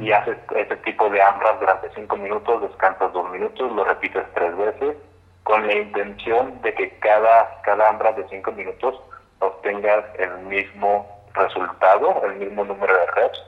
Y 0.00 0.12
haces 0.12 0.36
ese 0.54 0.76
tipo 0.78 1.08
de 1.08 1.22
AMRAP 1.22 1.60
durante 1.60 1.90
5 1.94 2.16
minutos, 2.16 2.62
descansas 2.62 3.12
2 3.12 3.30
minutos, 3.30 3.72
lo 3.72 3.84
repites 3.84 4.24
3 4.34 4.56
veces, 4.56 4.96
con 5.44 5.66
la 5.66 5.74
intención 5.74 6.60
de 6.60 6.74
que 6.74 6.90
cada, 6.98 7.60
cada 7.62 7.88
AMRAP 7.88 8.18
de 8.18 8.28
5 8.28 8.52
minutos 8.52 9.00
obtengas 9.38 10.04
el 10.18 10.38
mismo 10.40 11.06
resultado, 11.32 12.22
el 12.24 12.36
mismo 12.36 12.64
número 12.64 12.92
de 12.92 13.06
reps, 13.12 13.42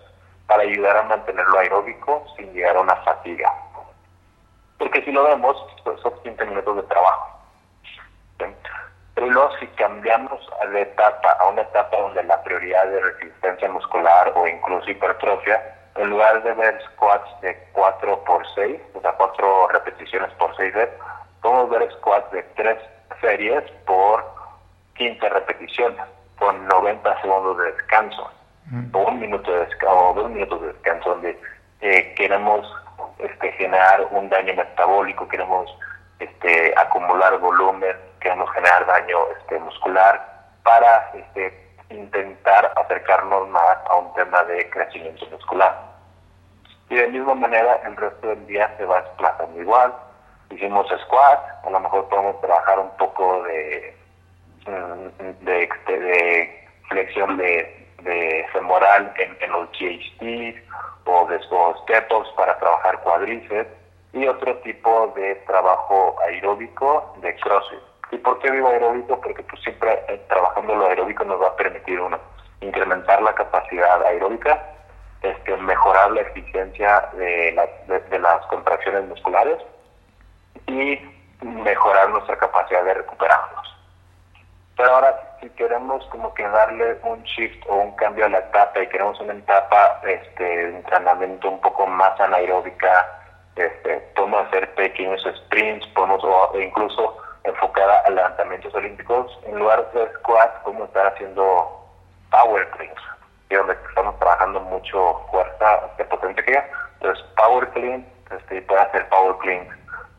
para 0.47 0.62
ayudar 0.62 0.97
a 0.97 1.02
mantenerlo 1.04 1.59
aeróbico 1.59 2.25
sin 2.37 2.52
llegar 2.52 2.76
a 2.76 2.80
una 2.80 2.97
fatiga. 2.97 3.52
Porque 4.78 5.04
si 5.04 5.12
lo 5.12 5.25
vemos, 5.25 5.57
pues 5.85 6.00
son 6.00 6.12
15 6.23 6.45
minutos 6.47 6.76
de 6.76 6.83
trabajo. 6.85 7.39
Pero 9.14 9.26
luego 9.26 9.50
si 9.59 9.66
cambiamos 9.68 10.40
de 10.73 10.82
etapa 10.82 11.32
a 11.32 11.49
una 11.49 11.62
etapa 11.62 11.97
donde 11.97 12.23
la 12.25 12.42
prioridad 12.42 12.87
de 12.87 13.00
resistencia 13.00 13.68
muscular 13.68 14.32
o 14.35 14.47
incluso 14.47 14.90
hipertrofia, 14.90 15.76
en 15.97 16.09
lugar 16.11 16.42
de 16.42 16.52
ver 16.54 16.80
squats 16.92 17.40
de 17.40 17.56
4 17.73 18.25
por 18.25 18.47
6, 18.54 18.80
o 18.94 19.00
sea, 19.00 19.12
4 19.12 19.68
repeticiones 19.68 20.32
por 20.35 20.56
6 20.56 20.73
reps, 20.75 20.94
podemos 21.42 21.70
ver 21.70 21.90
squats 21.92 22.30
de 22.32 22.42
3 22.54 22.78
series 23.20 23.64
por 23.87 24.25
15 24.94 25.28
repeticiones, 25.28 26.00
con 26.38 26.66
90 26.68 27.20
segundos 27.20 27.59
de 27.59 27.73
descanso, 27.73 28.30
o 28.92 28.99
un 28.99 29.20
minuto 29.20 29.50
de 29.50 29.66
descanso, 29.66 30.11
o 30.11 30.14
dos 30.14 30.30
minutos 30.30 30.61
de 30.62 30.68
descanso, 30.68 31.11
donde 31.11 31.38
eh, 31.80 32.14
queremos 32.16 32.66
este, 33.18 33.52
generar 33.52 34.06
un 34.11 34.28
daño 34.28 34.54
metabólico, 34.54 35.28
queremos 35.28 35.70
este, 36.18 36.73
acumular 36.76 37.38
volumen, 37.38 37.97
queremos 38.21 38.50
generar 38.53 38.87
daño 38.87 39.19
este, 39.39 39.59
muscular 39.59 40.21
para 40.62 41.11
este, 41.15 41.71
intentar 41.91 42.73
acercarnos 42.77 43.49
más 43.49 43.79
a 43.89 43.97
un 43.97 44.12
tema 44.15 44.45
de 44.45 44.69
crecimiento 44.71 45.27
muscular. 45.31 45.75
Y 46.89 46.97
de 46.97 47.09
misma 47.09 47.35
manera 47.35 47.81
el 47.85 47.97
resto 47.97 48.29
del 48.29 48.47
día 48.47 48.73
se 48.77 48.85
va 48.85 49.03
desplazando 49.03 49.61
igual. 49.61 49.95
Hicimos 50.50 50.87
squat, 51.05 51.41
a 51.65 51.71
lo 51.71 51.81
mejor 51.81 52.09
podemos 52.09 52.41
trabajar 52.41 52.79
un 52.79 52.91
poco 52.97 53.43
de, 53.45 53.97
mm, 54.67 55.45
de, 55.45 55.69
de 55.87 56.69
flexión 56.89 57.37
de, 57.37 57.77
femoral 58.53 59.12
en, 59.19 59.37
en 59.41 59.53
los 59.53 59.69
GHTs 59.73 60.57
o 61.05 61.27
de 61.27 61.39
step-ups 61.83 62.29
para 62.37 62.59
trabajar 62.59 62.99
cuádriceps 63.00 63.71
y 64.12 64.27
otro 64.27 64.57
tipo 64.59 65.12
de 65.15 65.35
trabajo 65.47 66.17
aeróbico 66.27 67.15
de 67.21 67.35
CrossFit. 67.37 67.89
¿Y 68.11 68.19
por 68.19 68.38
qué 68.40 68.50
digo 68.50 68.69
aeróbico? 68.69 69.21
Porque 69.21 69.43
pues 69.45 69.62
siempre 69.62 70.05
eh, 70.09 70.21
trabajando 70.29 70.75
lo 70.75 70.87
aeróbico 70.87 71.25
nos 71.25 71.40
va 71.40 71.49
a 71.49 71.57
permitir 71.57 72.00
uno 72.00 72.19
incrementar 72.61 73.23
la 73.23 73.35
capacidad 73.35 74.05
aeróbica, 74.05 74.62
este, 75.23 75.57
mejorar 75.57 76.11
la 76.12 76.23
eficiencia 76.23 77.09
de, 77.14 77.59
de, 78.11 78.19
las 78.19 78.45
contracciones 78.47 79.07
musculares 79.09 79.59
y 80.67 80.99
mejorar 81.43 82.11
nuestra 82.11 82.37
capacidad 82.37 82.85
de 82.85 82.95
recuperarnos. 82.95 83.76
Pero 84.76 84.95
ahora, 84.95 85.37
si 85.40 85.49
queremos 85.50 86.05
como 86.07 86.33
que 86.35 86.47
darle 86.49 86.99
un 87.02 87.23
shift 87.23 87.64
o 87.69 87.76
un 87.76 87.97
cambio 87.97 88.26
a 88.26 88.31
la 88.31 88.38
etapa 88.38 88.83
y 88.83 88.88
queremos 88.88 89.21
una 89.21 89.35
etapa 89.35 90.00
este, 90.05 90.45
de 90.45 90.76
entrenamiento 90.76 91.50
un 91.50 91.61
poco 91.61 91.87
más 91.87 92.19
anaeróbica, 92.21 93.07
este, 93.57 93.97
podemos 94.14 94.47
hacer 94.47 94.75
pequeños 94.75 95.23
sprints, 95.23 95.87
podemos 95.88 96.23
o 96.25 96.59
incluso 96.59 97.20
enfocada 97.44 98.00
a 98.00 98.11
levantamientos 98.11 98.75
olímpicos, 98.75 99.38
en 99.47 99.59
lugar 99.59 99.90
de 99.92 100.06
squats, 100.18 100.61
podemos 100.64 100.88
estar 100.88 101.06
haciendo 101.06 101.87
power 102.30 102.68
cleans, 102.70 103.00
y 103.50 103.54
donde 103.54 103.75
estamos 103.88 104.18
trabajando 104.18 104.61
mucho 104.61 105.26
fuerza 105.30 105.80
de 105.97 106.04
potente 106.04 106.42
que. 106.44 106.62
Entonces, 106.94 107.25
power 107.37 107.68
clean, 107.70 108.06
este, 108.30 108.62
puede 108.62 108.80
hacer 108.80 109.09
power 109.09 109.37
clean, 109.38 109.68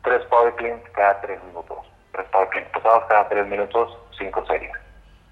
tres 0.04 0.24
power 0.26 0.54
cleans 0.56 0.82
cada 0.94 1.20
tres 1.22 1.42
minutos, 1.44 1.80
tres 2.12 2.28
power 2.32 2.50
cleans 2.50 2.70
pasados 2.70 3.04
cada 3.08 3.30
tres 3.30 3.48
minutos, 3.48 3.98
cinco 4.18 4.46
series. 4.46 4.74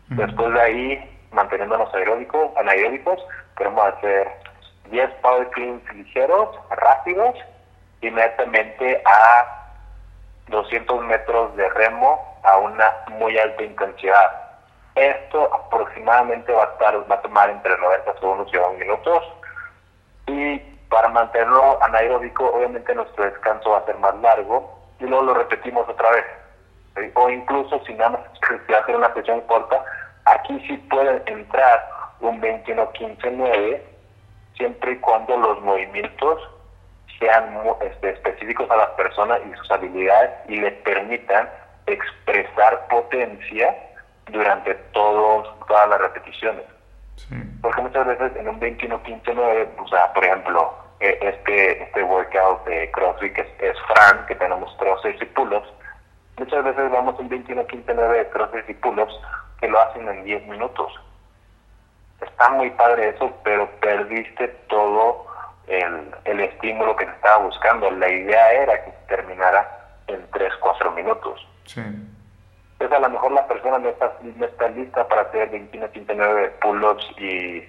Después 0.09 0.53
de 0.53 0.61
ahí, 0.61 1.19
manteniéndonos 1.31 1.93
aeróbicos, 1.93 2.51
anaeróbicos, 2.57 3.23
queremos 3.55 3.85
hacer 3.85 4.27
10 4.89 5.09
power 5.21 5.47
cleans 5.51 5.93
ligeros, 5.93 6.49
rápidos, 6.71 7.35
inmediatamente 8.01 9.01
a 9.05 9.58
200 10.49 11.03
metros 11.05 11.55
de 11.55 11.69
remo 11.69 12.39
a 12.43 12.57
una 12.57 12.93
muy 13.09 13.37
alta 13.37 13.63
intensidad. 13.63 14.49
Esto 14.95 15.53
aproximadamente 15.53 16.51
va 16.51 16.63
a, 16.63 16.71
estar, 16.73 17.11
va 17.11 17.15
a 17.15 17.21
tomar 17.21 17.49
entre 17.49 17.77
90 17.77 18.13
segundos 18.19 18.49
y 18.51 18.57
2 18.57 18.77
minutos. 18.77 19.23
Y 20.27 20.59
para 20.89 21.07
mantenerlo 21.09 21.81
anaeróbico, 21.83 22.47
obviamente 22.47 22.93
nuestro 22.95 23.25
descanso 23.25 23.71
va 23.71 23.79
a 23.79 23.85
ser 23.85 23.97
más 23.97 24.15
largo 24.19 24.77
y 24.99 25.05
luego 25.05 25.25
lo 25.25 25.33
repetimos 25.35 25.87
otra 25.87 26.09
vez. 26.11 26.25
O 27.13 27.29
incluso 27.29 27.79
si 27.85 27.93
nada 27.93 28.11
más 28.11 28.21
se 28.67 28.75
hacer 28.75 28.95
una 28.95 29.13
sesión 29.13 29.41
corta, 29.41 29.83
aquí 30.25 30.59
sí 30.67 30.77
puede 30.89 31.21
entrar 31.27 31.89
un 32.19 32.41
21-15-9 32.41 33.81
siempre 34.57 34.91
y 34.91 34.97
cuando 34.97 35.37
los 35.37 35.61
movimientos 35.61 36.41
sean 37.19 37.61
este, 37.81 38.11
específicos 38.11 38.69
a 38.71 38.77
las 38.77 38.89
personas 38.91 39.39
y 39.45 39.55
sus 39.57 39.69
habilidades 39.71 40.31
y 40.47 40.55
le 40.57 40.71
permitan 40.71 41.49
expresar 41.85 42.87
potencia 42.87 43.75
durante 44.31 44.73
todos, 44.93 45.47
todas 45.67 45.89
las 45.89 46.01
repeticiones. 46.01 46.63
Porque 47.61 47.81
muchas 47.81 48.07
veces 48.07 48.31
en 48.37 48.47
un 48.47 48.59
21-15-9, 48.59 49.67
o 49.77 49.87
sea, 49.89 50.13
por 50.13 50.23
ejemplo, 50.23 50.73
e, 51.01 51.17
este, 51.21 51.83
este 51.83 52.03
workout 52.03 52.65
de 52.65 52.89
CrossFit 52.91 53.33
que 53.33 53.41
es, 53.41 53.77
Fran, 53.87 54.25
que 54.25 54.35
tenemos 54.35 54.73
crosses 54.79 55.21
y 55.21 55.25
pull-ups, 55.25 55.67
muchas 56.37 56.63
veces 56.63 56.89
vamos 56.89 57.19
un 57.19 57.29
21-15-9 57.29 58.11
de 58.13 58.29
crosses 58.29 58.69
y 58.69 58.73
pull-ups 58.75 59.13
que 59.59 59.67
lo 59.67 59.79
hacen 59.81 60.07
en 60.07 60.23
10 60.23 60.47
minutos. 60.47 60.93
Está 62.21 62.49
muy 62.49 62.69
padre 62.71 63.09
eso, 63.09 63.31
pero 63.43 63.69
perdiste 63.81 64.47
todo 64.69 65.28
el, 65.69 66.11
el 66.25 66.39
estímulo 66.41 66.95
que 66.95 67.05
se 67.05 67.11
estaba 67.11 67.45
buscando. 67.45 67.89
La 67.91 68.09
idea 68.09 68.51
era 68.53 68.83
que 68.83 68.91
terminara 69.07 69.79
en 70.07 70.25
3, 70.31 70.53
4 70.59 70.91
minutos. 70.91 71.47
Sí. 71.65 71.81
Entonces 72.79 72.97
a 72.97 73.01
lo 73.01 73.09
mejor 73.09 73.31
la 73.33 73.47
persona 73.47 73.77
no 73.77 73.89
está, 73.89 74.13
no 74.21 74.45
está 74.45 74.69
lista 74.69 75.07
para 75.07 75.21
hacer 75.23 75.49
21, 75.49 75.89
59 75.89 76.53
pull-ups 76.61 77.05
y, 77.17 77.63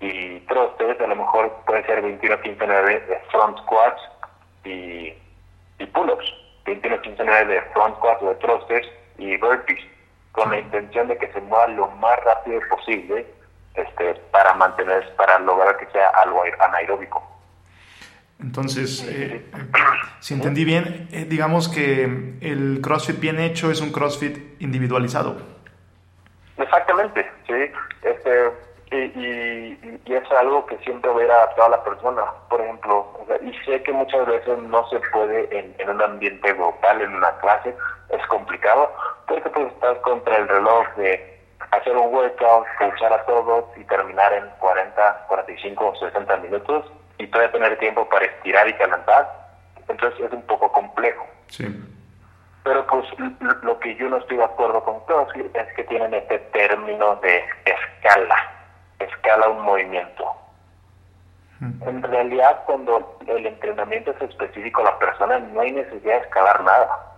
y 0.00 0.40
thrusters, 0.40 1.00
a 1.00 1.06
lo 1.06 1.16
mejor 1.16 1.52
puede 1.66 1.84
ser 1.86 2.02
21, 2.02 2.36
59 2.42 3.00
de 3.00 3.18
front 3.30 3.58
squats 3.60 4.02
y, 4.64 5.14
y 5.78 5.86
pull-ups, 5.92 6.24
21, 6.66 7.00
59 7.02 7.54
de 7.54 7.62
front 7.72 7.96
squats 7.96 8.22
o 8.22 8.28
de 8.30 8.34
thrusters 8.36 8.88
y 9.18 9.36
burpees, 9.36 9.84
con 10.32 10.50
la 10.50 10.58
intención 10.58 11.06
de 11.06 11.16
que 11.16 11.32
se 11.32 11.40
mueva 11.40 11.68
lo 11.68 11.86
más 11.92 12.18
rápido 12.24 12.60
posible 12.68 13.24
este, 13.74 14.14
para 14.30 14.54
mantener, 14.54 15.14
para 15.16 15.38
lograr 15.38 15.76
que 15.76 15.86
sea 15.86 16.08
algo 16.22 16.42
anaeróbico. 16.60 17.22
Entonces, 18.40 19.06
eh, 19.08 19.44
si 20.20 20.34
entendí 20.34 20.64
bien, 20.64 21.08
eh, 21.12 21.24
digamos 21.28 21.68
que 21.68 22.04
el 22.40 22.80
CrossFit 22.82 23.18
bien 23.18 23.40
hecho 23.40 23.70
es 23.70 23.80
un 23.80 23.90
CrossFit 23.90 24.60
individualizado. 24.60 25.36
Exactamente, 26.56 27.30
sí. 27.46 27.72
Este, 28.02 28.50
y, 28.90 29.78
y, 30.06 30.12
es 30.12 30.30
algo 30.32 30.66
que 30.66 30.76
siempre 30.78 31.10
voy 31.10 31.24
a 31.24 31.34
adaptar 31.34 31.66
a 31.66 31.68
la 31.70 31.84
persona, 31.84 32.22
por 32.48 32.60
ejemplo. 32.60 33.26
y 33.42 33.52
sé 33.64 33.82
que 33.82 33.92
muchas 33.92 34.26
veces 34.26 34.58
no 34.58 34.88
se 34.88 35.00
puede 35.12 35.58
en, 35.58 35.74
en 35.78 35.90
un 35.90 36.02
ambiente 36.02 36.52
grupal, 36.52 37.00
en 37.00 37.14
una 37.14 37.30
clase, 37.38 37.74
es 38.10 38.26
complicado, 38.26 38.92
porque 39.26 39.48
pues 39.50 39.72
estás 39.72 39.98
contra 39.98 40.36
el 40.36 40.48
reloj 40.48 40.86
de 40.96 41.33
hacer 41.70 41.96
un 41.96 42.14
workout, 42.14 42.66
escuchar 42.80 43.12
a 43.12 43.24
todos 43.24 43.64
y 43.76 43.84
terminar 43.84 44.32
en 44.32 44.48
40, 44.58 45.26
45 45.28 45.86
o 45.86 45.96
60 45.96 46.36
minutos 46.38 46.92
y 47.18 47.26
todavía 47.26 47.52
tener 47.52 47.78
tiempo 47.78 48.08
para 48.08 48.26
estirar 48.26 48.68
y 48.68 48.74
calentar. 48.74 49.28
Entonces 49.88 50.20
es 50.20 50.32
un 50.32 50.42
poco 50.42 50.70
complejo. 50.72 51.26
Sí. 51.48 51.66
Pero 52.62 52.86
pues 52.86 53.06
lo 53.62 53.78
que 53.78 53.94
yo 53.96 54.08
no 54.08 54.16
estoy 54.16 54.38
de 54.38 54.44
acuerdo 54.44 54.82
con 54.84 55.04
todos 55.06 55.28
es 55.36 55.74
que 55.74 55.84
tienen 55.84 56.14
este 56.14 56.38
término 56.38 57.16
de 57.16 57.44
escala, 57.66 58.36
escala 58.98 59.48
un 59.48 59.60
movimiento. 59.60 60.24
En 61.60 62.02
realidad 62.02 62.62
cuando 62.66 63.18
el 63.26 63.46
entrenamiento 63.46 64.10
es 64.10 64.22
específico 64.22 64.80
a 64.80 64.84
la 64.84 64.98
persona 64.98 65.38
no 65.38 65.60
hay 65.60 65.72
necesidad 65.72 66.14
de 66.14 66.20
escalar 66.20 66.62
nada 66.62 67.13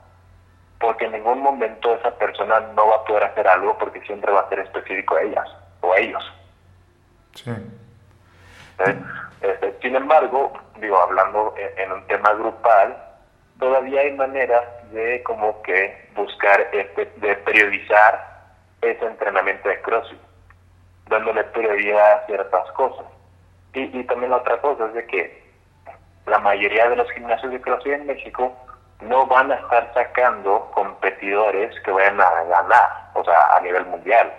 porque 0.78 1.06
en 1.06 1.12
ningún 1.12 1.40
momento 1.40 1.94
esa 1.94 2.10
persona 2.18 2.60
no 2.74 2.88
va 2.88 2.96
a 2.96 3.04
poder 3.04 3.24
hacer 3.24 3.48
algo 3.48 3.76
porque 3.78 4.00
siempre 4.02 4.32
va 4.32 4.40
a 4.40 4.48
ser 4.48 4.60
específico 4.60 5.16
a 5.16 5.22
ellas 5.22 5.48
o 5.80 5.92
a 5.92 5.98
ellos. 5.98 6.32
Sí. 7.34 7.50
¿Eh? 7.50 8.96
Este, 9.40 9.76
sin 9.80 9.96
embargo, 9.96 10.52
digo, 10.80 10.98
hablando 10.98 11.54
en, 11.56 11.92
un 11.92 12.06
tema 12.06 12.32
grupal, 12.34 12.96
todavía 13.58 14.00
hay 14.02 14.12
maneras 14.12 14.64
de 14.92 15.22
como 15.22 15.62
que 15.62 16.08
buscar, 16.14 16.68
este, 16.72 17.10
de 17.16 17.36
periodizar 17.36 18.36
ese 18.82 19.04
entrenamiento 19.04 19.68
de 19.68 19.80
CrossFit, 19.80 20.20
dándole 21.08 21.44
prioridad 21.44 22.12
a 22.12 22.26
ciertas 22.26 22.70
cosas. 22.72 23.06
Y, 23.72 23.98
y 23.98 24.04
también 24.04 24.30
la 24.30 24.38
otra 24.38 24.60
cosa 24.60 24.86
es 24.86 24.94
de 24.94 25.06
que 25.06 25.46
la 26.26 26.38
mayoría 26.38 26.88
de 26.88 26.96
los 26.96 27.10
gimnasios 27.12 27.52
de 27.52 27.60
CrossFit 27.60 27.92
en 27.92 28.06
México 28.06 28.54
no 29.00 29.26
van 29.26 29.52
a 29.52 29.56
estar 29.56 29.92
sacando 29.94 30.70
competidores 30.74 31.78
que 31.80 31.90
vayan 31.90 32.20
a 32.20 32.42
ganar, 32.44 33.10
o 33.14 33.24
sea, 33.24 33.56
a 33.56 33.60
nivel 33.60 33.84
mundial. 33.86 34.32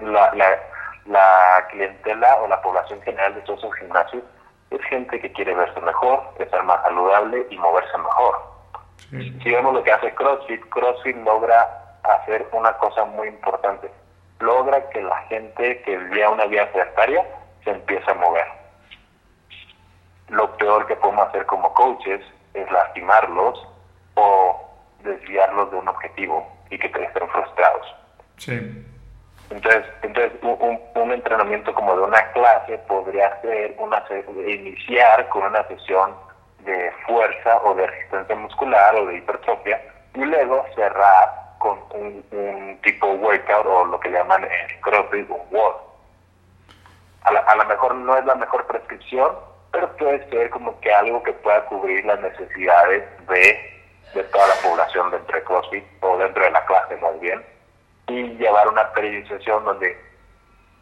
La, 0.00 0.32
la, 0.34 0.58
la 1.06 1.66
clientela 1.70 2.36
o 2.36 2.48
la 2.48 2.60
población 2.62 3.00
general 3.02 3.34
de 3.34 3.40
todos 3.42 3.58
esos 3.58 3.74
gimnasios 3.76 4.22
es 4.70 4.80
gente 4.84 5.20
que 5.20 5.32
quiere 5.32 5.54
verse 5.54 5.80
mejor, 5.80 6.22
estar 6.38 6.62
más 6.64 6.80
saludable 6.82 7.46
y 7.50 7.58
moverse 7.58 7.98
mejor. 7.98 8.50
Si 9.10 9.50
vemos 9.50 9.74
lo 9.74 9.82
que 9.82 9.92
hace 9.92 10.14
CrossFit, 10.14 10.64
CrossFit 10.68 11.16
logra 11.16 11.68
hacer 12.04 12.46
una 12.52 12.72
cosa 12.74 13.04
muy 13.04 13.28
importante. 13.28 13.90
Logra 14.38 14.88
que 14.90 15.02
la 15.02 15.16
gente 15.22 15.82
que 15.82 15.96
vivía 15.96 16.30
una 16.30 16.46
vida 16.46 16.70
sedentaria 16.72 17.26
se 17.64 17.70
empiece 17.70 18.08
a 18.08 18.14
mover. 18.14 18.46
Lo 20.28 20.56
peor 20.56 20.86
que 20.86 20.94
podemos 20.96 21.28
hacer 21.28 21.44
como 21.46 21.74
coaches 21.74 22.20
es 22.54 22.70
lastimarlos 22.70 23.66
o 24.14 24.60
desviarlos 25.02 25.70
de 25.70 25.76
un 25.76 25.88
objetivo 25.88 26.46
y 26.70 26.78
que 26.78 26.86
estén 26.86 27.28
frustrados. 27.28 27.94
Sí. 28.36 28.86
Entonces, 29.50 29.84
entonces 30.02 30.32
un, 30.42 30.80
un, 30.94 31.12
entrenamiento 31.12 31.74
como 31.74 31.96
de 31.96 32.02
una 32.02 32.32
clase 32.32 32.78
podría 32.86 33.40
ser 33.42 33.74
una 33.78 34.04
iniciar 34.46 35.28
con 35.28 35.42
una 35.42 35.66
sesión 35.66 36.14
de 36.60 36.92
fuerza 37.06 37.56
o 37.64 37.74
de 37.74 37.86
resistencia 37.86 38.36
muscular 38.36 38.94
o 38.94 39.06
de 39.06 39.16
hipertrofia 39.16 39.80
y 40.14 40.20
luego 40.20 40.64
cerrar 40.76 41.40
con 41.58 41.78
un, 41.94 42.78
tipo 42.82 43.06
workout 43.06 43.66
o 43.66 43.84
lo 43.84 44.00
que 44.00 44.10
llaman 44.10 44.44
en 44.44 44.80
CrossFit 44.80 45.28
un 45.28 45.40
WOD. 45.50 45.74
A 47.24 47.54
lo 47.56 47.64
mejor 47.66 47.94
no 47.94 48.16
es 48.16 48.24
la 48.24 48.34
mejor 48.34 48.66
prescripción, 48.66 49.32
pero 49.72 49.96
puede 49.96 50.28
ser 50.30 50.50
como 50.50 50.78
que 50.80 50.92
algo 50.92 51.22
que 51.22 51.32
pueda 51.32 51.64
cubrir 51.66 52.04
las 52.04 52.20
necesidades 52.20 53.04
de, 53.28 53.82
de 54.14 54.24
toda 54.24 54.48
la 54.48 54.54
población 54.54 55.10
dentro 55.10 55.36
de 55.36 55.44
CrossFit 55.44 55.84
o 56.00 56.18
dentro 56.18 56.42
de 56.42 56.50
la 56.50 56.64
clase 56.66 56.96
más 56.96 57.18
bien 57.20 57.42
y 58.08 58.22
llevar 58.38 58.68
una 58.68 58.92
periodización 58.92 59.64
donde 59.64 59.96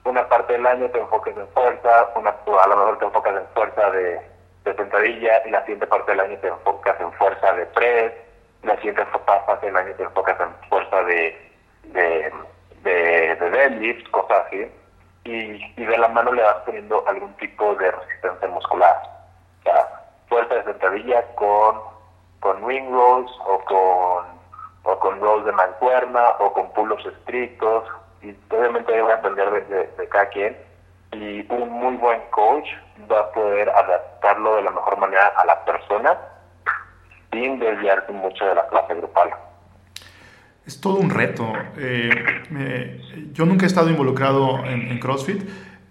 una 0.05 0.27
parte 0.29 0.55
del 0.55 0.67
año 0.67 0.89
te 0.91 0.99
enfoques 0.99 1.37
en 1.37 1.47
fuerza, 1.49 2.09
una, 2.15 2.31
a 2.31 2.67
lo 2.69 2.77
mejor 2.77 2.99
te 2.99 3.05
enfocas 3.05 3.37
en 3.37 3.47
fuerza 3.55 3.91
de, 3.91 4.21
de 4.65 4.75
sentadilla 4.75 5.47
y 5.47 5.51
la 5.51 5.61
siguiente 5.61 5.87
parte 5.87 6.11
del 6.13 6.21
año 6.21 6.39
te 6.39 6.49
enfocas 6.49 6.99
en 7.01 7.13
fuerza 7.13 7.53
de 7.53 7.67
press, 7.67 8.13
la 8.63 8.77
siguiente 8.77 9.05
parte 9.47 9.67
del 9.67 9.77
año 9.77 9.95
te 9.95 10.03
enfocas 10.03 10.41
en 10.41 10.69
fuerza 10.69 11.03
de, 11.03 11.51
de, 11.85 12.33
de, 12.83 13.37
de 13.37 13.51
deadlift, 13.51 14.11
cosas 14.11 14.47
así, 14.47 14.71
y, 15.29 15.75
y 15.77 15.85
de 15.85 15.99
la 15.99 16.09
mano 16.09 16.33
le 16.33 16.43
vas 16.43 16.57
poniendo 16.65 17.05
algún 17.07 17.33
tipo 17.35 17.75
de 17.75 17.91
resistencia 17.91 18.49
muscular. 18.49 18.97
O 19.61 19.63
sea, 19.63 19.89
fuerza 20.29 20.55
de 20.55 20.65
sentadilla 20.65 21.23
con, 21.35 21.81
con 22.41 22.65
wing 22.65 22.91
rolls 22.91 23.31
o 23.47 23.59
con 23.65 24.39
o 24.85 24.99
con 24.99 25.21
rolls 25.21 25.45
de 25.45 25.53
mancuerna 25.53 26.31
o 26.39 26.53
con 26.53 26.73
pulos 26.73 27.05
estrictos 27.05 27.85
y 28.23 28.35
obviamente 28.51 29.01
va 29.03 29.13
a 29.13 29.17
depender 29.17 29.67
de, 29.69 30.09
cada 30.09 30.27
quien 30.31 30.57
y 31.13 31.47
un 31.53 31.71
muy 31.71 31.97
buen 31.97 32.21
coach 32.31 32.67
va 33.11 33.21
a 33.21 33.33
poder 33.33 33.69
adaptarlo 33.69 34.57
de 34.57 34.63
la 34.63 34.71
mejor 34.71 34.99
manera 34.99 35.27
a 35.37 35.45
la 35.45 35.65
persona 35.65 36.19
sin 37.33 37.59
desviarse 37.59 38.13
mucho 38.13 38.47
de 38.47 38.55
la 38.55 38.67
clase 38.69 38.95
grupal. 38.95 39.31
Es 40.69 40.81
todo 40.81 40.99
un 40.99 41.09
reto. 41.09 41.51
Eh, 41.79 42.11
yo 43.33 43.47
nunca 43.47 43.65
he 43.65 43.67
estado 43.67 43.89
involucrado 43.89 44.65
en 44.67 44.99
CrossFit, 45.01 45.43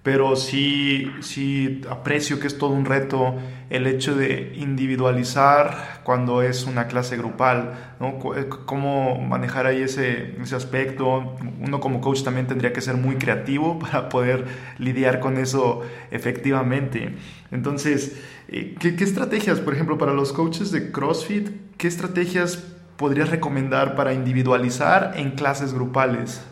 pero 0.07 0.37
sí, 0.37 1.11
sí 1.19 1.81
aprecio 1.89 2.39
que 2.39 2.47
es 2.47 2.57
todo 2.57 2.69
un 2.69 2.85
reto 2.85 3.35
el 3.69 3.87
hecho 3.87 4.15
de 4.15 4.53
individualizar 4.55 5.99
cuando 6.05 6.41
es 6.41 6.63
una 6.65 6.87
clase 6.87 7.17
grupal, 7.17 7.95
¿no? 7.99 8.19
Eh, 8.37 8.47
cómo 8.47 9.19
manejar 9.19 9.65
ahí 9.65 9.81
ese, 9.81 10.37
ese 10.41 10.55
aspecto. 10.55 11.35
Uno 11.59 11.81
como 11.81 11.99
coach 11.99 12.23
también 12.23 12.47
tendría 12.47 12.71
que 12.71 12.79
ser 12.79 12.95
muy 12.95 13.17
creativo 13.17 13.79
para 13.81 14.07
poder 14.07 14.45
lidiar 14.77 15.19
con 15.19 15.35
eso 15.35 15.81
efectivamente. 16.09 17.15
Entonces, 17.51 18.17
eh, 18.47 18.75
¿qué, 18.79 18.95
qué 18.95 19.03
estrategias, 19.03 19.59
por 19.59 19.73
ejemplo, 19.73 19.97
para 19.97 20.13
los 20.13 20.31
coaches 20.31 20.71
de 20.71 20.91
CrossFit, 20.91 21.49
qué 21.77 21.89
estrategias 21.89 22.76
podrías 22.97 23.29
recomendar 23.29 23.95
para 23.95 24.13
individualizar 24.13 25.13
en 25.15 25.31
clases 25.31 25.73
grupales? 25.73 26.45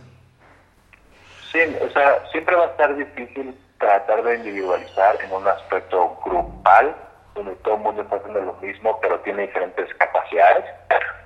Sí, 1.51 1.59
o 1.81 1.89
sea, 1.91 2.23
siempre 2.31 2.55
va 2.55 2.65
a 2.65 2.67
estar 2.67 2.95
difícil 2.95 3.55
tratar 3.79 4.23
de 4.23 4.35
individualizar 4.35 5.17
en 5.23 5.31
un 5.31 5.47
aspecto 5.47 6.17
grupal, 6.23 6.95
donde 7.33 7.55
todo 7.57 7.75
el 7.75 7.81
mundo 7.81 8.01
está 8.01 8.15
haciendo 8.17 8.41
lo 8.41 8.53
mismo, 8.55 8.99
pero 9.01 9.19
tiene 9.19 9.43
diferentes 9.43 9.93
capacidades. 9.95 10.65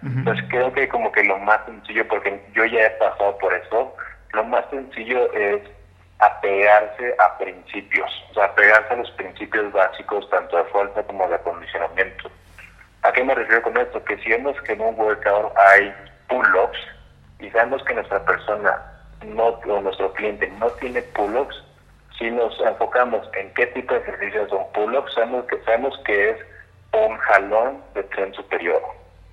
Entonces 0.02 0.46
creo 0.50 0.72
que 0.72 0.88
como 0.88 1.12
que 1.12 1.24
lo 1.24 1.38
más 1.40 1.60
sencillo, 1.66 2.08
porque 2.08 2.42
yo 2.54 2.66
ya 2.66 2.86
he 2.86 2.90
pasado 2.92 3.38
por 3.38 3.54
eso, 3.54 3.94
lo 4.32 4.44
más 4.46 4.64
sencillo 4.70 5.32
es 5.34 5.62
apegarse 6.20 7.16
a 7.20 7.38
principios, 7.38 8.10
o 8.32 8.34
sea, 8.34 8.46
apegarse 8.46 8.94
a 8.94 8.98
los 8.98 9.12
principios 9.12 9.72
básicos 9.72 10.30
tanto 10.30 10.58
de 10.58 10.64
fuerza 10.66 11.04
como 11.04 11.28
de 11.28 11.36
acondicionamiento. 11.36 12.30
¿A 13.10 13.12
qué 13.12 13.24
me 13.24 13.34
refiero 13.34 13.64
con 13.64 13.76
esto? 13.76 14.04
Que 14.04 14.18
si 14.18 14.30
vemos 14.30 14.56
que 14.62 14.74
en 14.74 14.82
un 14.82 14.94
workout 14.94 15.52
hay 15.58 15.92
pull-ups 16.28 16.78
y 17.40 17.50
sabemos 17.50 17.84
que 17.84 17.96
nuestra 17.96 18.24
persona 18.24 18.80
no, 19.26 19.48
o 19.48 19.82
nuestro 19.82 20.14
cliente 20.14 20.48
no 20.60 20.68
tiene 20.74 21.02
pull-ups, 21.02 21.56
si 22.20 22.30
nos 22.30 22.56
enfocamos 22.60 23.28
en 23.34 23.52
qué 23.56 23.66
tipo 23.66 23.96
de 23.96 24.02
ejercicios 24.02 24.52
son 24.52 24.64
pull-ups, 24.74 25.12
sabemos 25.16 25.44
que, 25.48 25.58
sabemos 25.64 26.00
que 26.06 26.30
es 26.30 26.38
un 26.94 27.18
jalón 27.18 27.82
de 27.96 28.04
tren 28.04 28.32
superior, 28.36 28.80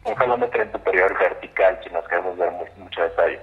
un 0.05 0.15
jalón 0.15 0.41
de 0.41 0.49
tren 0.49 0.73
superior 0.73 1.19
vertical, 1.19 1.79
si 1.85 1.91
nos 1.91 2.09
queremos 2.09 2.35
ver 2.39 2.51
mucho 2.79 3.03
detalle. 3.03 3.39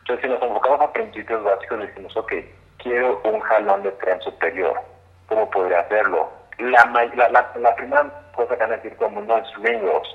Entonces, 0.00 0.24
si 0.24 0.28
nos 0.28 0.42
enfocamos 0.42 0.80
a 0.80 0.92
principios 0.92 1.44
básicos, 1.44 1.78
decimos, 1.78 2.16
ok, 2.16 2.32
quiero 2.78 3.20
un 3.22 3.38
jalón 3.38 3.84
de 3.84 3.92
tren 3.92 4.20
superior, 4.22 4.74
¿cómo 5.28 5.48
podría 5.48 5.78
hacerlo? 5.78 6.37
La, 6.58 6.84
la, 7.14 7.28
la, 7.28 7.76
primera 7.76 8.10
cosa 8.34 8.54
que 8.56 8.62
van 8.62 8.72
a 8.72 8.76
decir 8.76 8.96
como 8.96 9.20
no 9.20 9.38
es 9.38 9.54
ringos, 9.62 10.08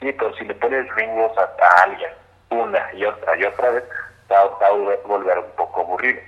sí, 0.00 0.12
pero 0.12 0.34
si 0.36 0.44
le 0.44 0.54
pones 0.54 0.94
ringos 0.94 1.32
a, 1.38 1.82
alguien 1.82 2.10
una 2.50 2.92
y 2.92 3.04
otra 3.04 3.36
y 3.36 3.44
otra 3.44 3.70
vez, 3.70 3.84
va, 4.30 4.40
a 4.40 4.70
volver 5.06 5.38
un 5.38 5.50
poco 5.56 5.80
aburrido. 5.80 6.20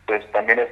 Entonces 0.00 0.30
también 0.32 0.58
es 0.58 0.68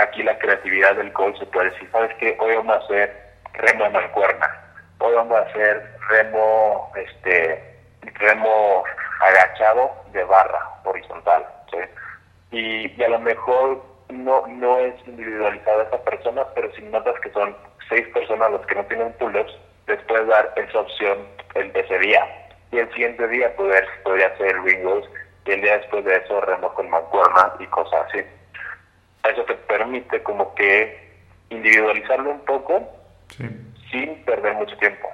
aquí 0.00 0.22
la 0.22 0.38
creatividad 0.38 0.94
del 0.96 1.12
coach 1.12 1.38
se 1.38 1.46
puede 1.46 1.70
decir, 1.70 1.88
¿sabes 1.90 2.14
qué? 2.18 2.36
Hoy 2.40 2.56
vamos 2.56 2.76
a 2.76 2.84
hacer 2.84 3.26
remo 3.54 3.86
en 3.86 3.92
mancuerna, 3.92 4.64
hoy 4.98 5.14
vamos 5.14 5.38
a 5.38 5.42
hacer 5.42 5.96
remo, 6.08 6.92
este, 6.96 7.78
remo 8.14 8.84
agachado 9.20 9.90
de 10.12 10.22
barra 10.24 10.60
horizontal, 10.84 11.46
y, 12.52 13.02
a 13.02 13.08
lo 13.08 13.18
mejor 13.20 13.82
no, 14.08 14.46
no 14.46 14.78
es 14.78 14.94
individualizada 15.06 15.82
esa 15.84 16.02
persona, 16.04 16.44
pero 16.54 16.72
si 16.74 16.82
notas 16.82 17.18
que 17.20 17.30
son 17.32 17.56
seis 17.88 18.06
personas 18.08 18.50
los 18.50 18.66
que 18.66 18.74
no 18.74 18.84
tienen 18.84 19.12
pull-ups, 19.14 19.56
les 19.86 20.00
puedes 20.02 20.26
dar 20.26 20.52
esa 20.56 20.80
opción 20.80 21.18
el, 21.54 21.70
ese 21.74 21.98
día. 21.98 22.48
Y 22.72 22.78
el 22.78 22.88
siguiente 22.92 23.26
día 23.28 23.54
poder, 23.56 23.86
podría 24.02 24.26
hacer 24.28 24.60
ringos 24.62 25.08
y 25.44 25.52
el 25.52 25.62
día 25.62 25.78
después 25.78 26.04
de 26.04 26.16
eso 26.16 26.40
remo 26.40 26.72
con 26.74 26.90
mancuerna 26.90 27.52
y 27.60 27.66
cosas 27.66 28.06
así. 28.08 28.20
Eso 29.24 29.44
te 29.44 29.54
permite 29.54 30.22
como 30.22 30.54
que 30.54 31.06
individualizarlo 31.50 32.30
un 32.30 32.40
poco 32.40 32.82
sin 33.90 34.24
perder 34.24 34.54
mucho 34.54 34.76
tiempo. 34.78 35.08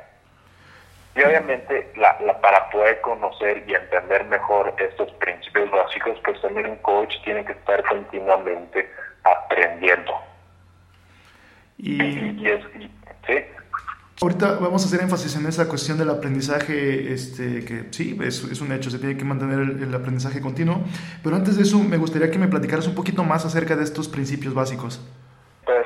Y 1.15 1.23
obviamente 1.23 1.93
la, 1.97 2.19
la, 2.25 2.41
para 2.41 2.71
poder 2.71 3.01
conocer 3.03 3.63
y 3.67 3.75
entender 3.75 4.25
mejor 4.25 4.75
estos 4.79 5.13
principios 5.15 5.71
básicos, 5.71 6.19
pues 6.25 6.41
también 6.41 6.71
un 6.71 6.77
coach 6.77 7.15
tiene 7.25 7.45
que 7.45 7.53
estar 7.53 7.83
continuamente 7.85 8.91
aprendiendo. 9.25 10.19
Y, 11.83 12.01
y, 12.01 12.47
es, 12.47 12.65
¿sí? 13.27 13.35
Ahorita 14.23 14.55
vamos 14.61 14.85
a 14.85 14.87
hacer 14.87 15.01
énfasis 15.03 15.35
en 15.35 15.47
esa 15.47 15.69
cuestión 15.69 15.99
del 15.99 16.09
aprendizaje, 16.09 17.13
este, 17.13 17.65
que 17.65 17.93
sí, 17.93 18.17
es, 18.23 18.45
es, 18.45 18.61
un 18.61 18.71
hecho, 18.71 18.89
se 18.89 19.01
tiene 19.01 19.17
que 19.17 19.25
mantener 19.25 19.59
el, 19.59 19.93
aprendizaje 19.93 20.41
continuo, 20.41 20.77
pero 21.25 21.35
antes 21.35 21.57
de 21.57 21.65
eso 21.65 21.81
me 21.81 21.97
gustaría 21.97 22.31
que 22.31 22.39
me 22.39 22.47
platicaras 22.47 22.87
un 22.87 22.95
poquito 22.95 23.25
más 23.25 23.45
acerca 23.45 23.75
de 23.75 23.83
estos 23.83 24.07
principios 24.07 24.55
básicos. 24.55 25.05
Pues 25.65 25.85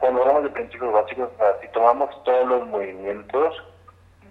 cuando 0.00 0.22
hablamos 0.22 0.42
de 0.42 0.50
principios 0.50 0.92
básicos, 0.92 1.28
si 1.62 1.68
tomamos 1.68 2.10
todos 2.24 2.48
los 2.48 2.66
movimientos, 2.66 3.54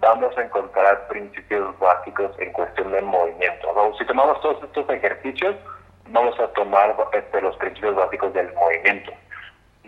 vamos 0.00 0.36
a 0.36 0.42
encontrar 0.42 1.08
principios 1.08 1.78
básicos 1.78 2.30
en 2.38 2.52
cuestión 2.52 2.92
de 2.92 3.00
movimiento. 3.00 3.68
Si 3.98 4.04
tomamos 4.04 4.38
todos 4.42 4.62
estos 4.62 4.86
ejercicios, 4.90 5.56
vamos 6.10 6.38
a 6.38 6.46
tomar 6.48 6.94
este, 7.14 7.40
los 7.40 7.56
principios 7.56 7.96
básicos 7.96 8.34
del 8.34 8.52
movimiento 8.52 9.12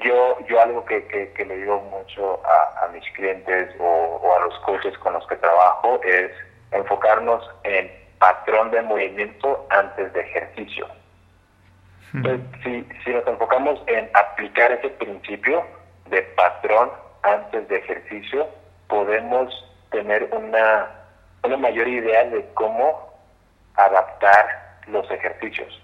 yo, 0.05 0.39
yo 0.47 0.61
algo 0.61 0.85
que, 0.85 1.05
que, 1.07 1.45
le 1.45 1.57
digo 1.57 1.81
mucho 1.81 2.41
a, 2.45 2.89
mis 2.89 3.05
clientes 3.13 3.75
o, 3.79 4.37
a 4.37 4.45
los 4.45 4.59
coaches 4.61 4.97
con 4.99 5.15
los 5.15 5.27
que 5.27 5.37
trabajo 5.37 6.01
es 6.05 6.31
enfocarnos 6.73 7.49
en 7.65 7.91
patrón 8.19 8.71
de 8.71 8.83
movimiento 8.83 9.67
antes 9.71 10.13
de 10.13 10.21
ejercicio. 10.21 10.87
Entonces, 12.15 12.41
si, 12.63 12.87
si 13.03 13.11
nos 13.11 13.27
enfocamos 13.27 13.83
en 13.87 14.11
aplicar 14.15 14.73
ese 14.73 14.91
principio 14.91 15.65
de 16.11 16.23
patrón 16.23 16.91
antes 17.23 17.67
de 17.69 17.77
ejercicio, 17.77 18.47
podemos 18.89 19.51
tener 19.91 20.29
una, 20.33 20.91
una 21.45 21.57
mayor 21.57 21.89
idea 21.89 22.25
de 22.25 22.45
cómo 22.55 23.13
adaptar 23.77 24.47
los 24.89 25.11
ejercicios. 25.11 25.81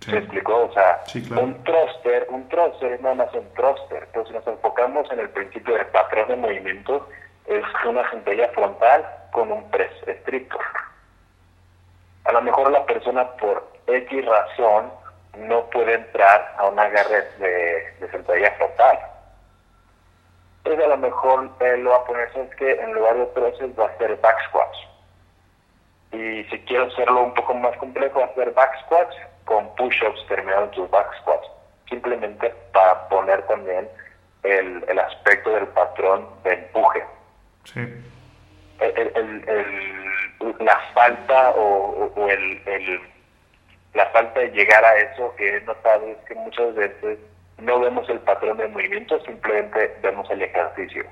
¿Se 0.00 0.16
explicó? 0.16 0.64
O 0.64 0.72
sea, 0.72 1.02
un 1.40 1.62
thruster, 1.64 2.26
un 2.30 2.48
thruster 2.48 2.92
es 2.92 3.00
nada 3.00 3.16
más 3.16 3.34
un 3.34 3.48
thruster. 3.54 4.04
Entonces, 4.04 4.34
nos 4.34 4.46
enfocamos 4.46 5.10
en 5.10 5.20
el 5.20 5.30
principio 5.30 5.74
del 5.74 5.86
patrón 5.86 6.28
de 6.28 6.36
movimiento, 6.36 7.08
es 7.46 7.64
una 7.86 8.08
centella 8.10 8.48
frontal 8.50 9.06
con 9.32 9.50
un 9.50 9.68
press 9.70 9.92
estricto. 10.06 10.58
A 12.24 12.32
lo 12.32 12.42
mejor 12.42 12.70
la 12.70 12.84
persona 12.84 13.26
por 13.36 13.66
X 13.86 14.24
razón 14.24 14.92
no 15.38 15.64
puede 15.70 15.94
entrar 15.94 16.54
a 16.58 16.66
un 16.66 16.78
agarre 16.78 17.22
de, 17.38 17.94
de 18.00 18.10
sentadilla 18.10 18.52
frontal. 18.52 18.98
Entonces 20.58 20.84
a 20.84 20.88
lo 20.88 20.96
mejor 20.98 21.50
él 21.60 21.84
lo 21.84 21.90
va 21.90 21.96
a 21.96 22.04
poner, 22.04 22.30
es 22.34 22.54
que 22.56 22.72
en 22.72 22.92
lugar 22.92 23.16
de 23.16 23.26
troces 23.26 23.78
va 23.78 23.84
a 23.84 23.88
hacer 23.88 24.16
back 24.20 24.36
squats. 24.48 24.78
Y 26.12 26.44
si 26.44 26.58
quiero 26.66 26.86
hacerlo 26.86 27.22
un 27.22 27.34
poco 27.34 27.54
más 27.54 27.76
complejo, 27.78 28.20
va 28.20 28.26
a 28.26 28.28
hacer 28.28 28.52
back 28.52 28.78
squats 28.84 29.16
con 29.48 29.74
push-ups 29.76 30.26
terminados 30.28 30.64
en 30.64 30.70
tus 30.72 30.90
back 30.90 31.08
squats. 31.22 31.48
Simplemente 31.88 32.54
para 32.72 33.08
poner 33.08 33.40
también 33.46 33.88
el, 34.42 34.84
el 34.86 34.98
aspecto 34.98 35.50
del 35.50 35.66
patrón 35.68 36.28
de 36.44 36.52
empuje. 36.52 37.02
Sí. 37.64 37.80
El, 38.78 39.42
el, 39.48 40.54
la 40.60 40.78
falta 40.92 41.50
o, 41.56 42.12
o 42.14 42.28
el, 42.28 43.00
la 43.94 44.06
falta 44.10 44.40
de 44.40 44.50
llegar 44.50 44.84
a 44.84 44.96
eso 44.98 45.34
que 45.36 45.56
he 45.56 45.60
notado 45.62 46.06
es 46.06 46.18
que 46.26 46.34
muchas 46.34 46.74
veces 46.74 47.18
no 47.56 47.80
vemos 47.80 48.08
el 48.10 48.20
patrón 48.20 48.58
de 48.58 48.68
movimiento, 48.68 49.18
simplemente 49.24 49.96
vemos 50.02 50.30
el 50.30 50.42
ejercicio. 50.42 51.04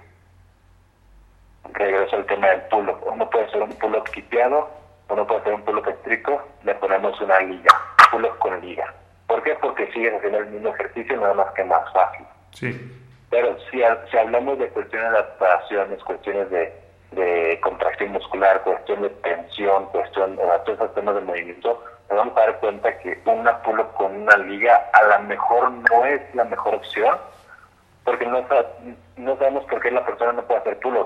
Regreso 1.72 2.16
al 2.16 2.26
tema 2.26 2.48
del 2.48 2.60
pull-up. 2.68 3.00
Uno 3.06 3.28
puede 3.30 3.46
hacer 3.46 3.62
un 3.62 3.72
pull-up 3.78 4.04
quipeado, 4.10 4.70
uno 5.08 5.26
puede 5.26 5.40
hacer 5.40 5.54
un 5.54 5.62
pull-up 5.62 5.88
estricto, 5.88 6.46
le 6.64 6.74
ponemos 6.74 7.20
una 7.20 7.40
liga, 7.40 7.74
pull-up 8.16 8.38
con 8.38 8.60
liga. 8.60 8.94
¿Por 9.26 9.42
qué? 9.42 9.54
Porque 9.60 9.90
sigues 9.92 10.14
haciendo 10.14 10.38
el 10.38 10.46
mismo 10.46 10.70
ejercicio, 10.70 11.20
nada 11.20 11.34
más 11.34 11.52
que 11.54 11.64
más 11.64 11.92
fácil. 11.92 12.26
Sí. 12.52 12.92
Pero 13.30 13.56
si, 13.70 13.82
si 14.10 14.16
hablamos 14.16 14.58
de 14.58 14.68
cuestiones 14.68 15.10
de 15.10 15.18
adaptaciones, 15.18 16.02
cuestiones 16.04 16.50
de, 16.50 16.72
de 17.12 17.60
contracción 17.60 18.12
muscular, 18.12 18.62
cuestión 18.62 19.02
de 19.02 19.10
tensión, 19.10 19.86
cuestión 19.86 20.36
de 20.36 20.42
todos 20.64 20.78
esos 20.78 20.94
temas 20.94 21.16
de 21.16 21.20
movimiento, 21.22 21.82
nos 22.08 22.18
vamos 22.18 22.36
a 22.36 22.40
dar 22.40 22.60
cuenta 22.60 22.98
que 22.98 23.20
una 23.26 23.62
pull 23.62 23.84
con 23.96 24.14
una 24.14 24.36
liga 24.36 24.88
a 24.92 25.02
lo 25.02 25.24
mejor 25.24 25.70
no 25.70 26.04
es 26.04 26.22
la 26.34 26.44
mejor 26.44 26.76
opción, 26.76 27.18
porque 28.04 28.26
no, 28.26 28.46
no 29.16 29.36
sabemos 29.36 29.64
por 29.64 29.80
qué 29.82 29.90
la 29.90 30.06
persona 30.06 30.32
no 30.32 30.42
puede 30.42 30.60
hacer 30.60 30.78
pull 30.78 30.96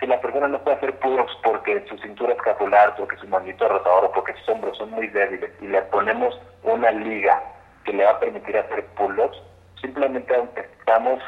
Si 0.00 0.06
la 0.06 0.20
persona 0.20 0.48
no 0.48 0.62
puede 0.62 0.76
hacer 0.76 0.98
pull 1.00 1.24
porque 1.42 1.84
su 1.88 1.98
cintura 1.98 2.32
escapular, 2.32 2.94
porque 2.96 3.16
su 3.16 3.26
manito 3.26 3.68
rotador 3.68 4.06
o 4.06 4.12
porque 4.12 4.32
sus 4.34 4.48
hombros 4.50 4.78
son 4.78 4.90
muy 4.90 5.08
débiles 5.08 5.50
y 5.60 5.66
le 5.66 5.82
ponemos 5.82 6.38
una 6.62 6.90
liga 6.92 7.42
que 7.84 7.92
le 7.92 8.04
va 8.04 8.12
a 8.12 8.20
permitir 8.20 8.56
hacer 8.56 8.84
pull-ups, 8.96 9.38
simplemente 9.80 10.34
estamos 10.56 11.20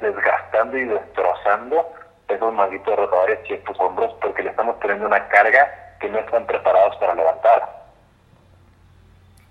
desgastando 0.00 0.76
y 0.76 0.84
destrozando 0.84 1.88
esos 2.28 2.52
manguitos 2.52 2.96
rotadores 2.96 3.38
y 3.48 3.54
estos 3.54 3.78
hombros 3.80 4.14
porque 4.20 4.42
le 4.42 4.50
estamos 4.50 4.76
poniendo 4.76 5.06
una 5.06 5.26
carga 5.28 5.96
que 6.00 6.08
no 6.08 6.18
están 6.18 6.46
preparados 6.46 6.96
para 6.96 7.14
levantar. 7.14 7.80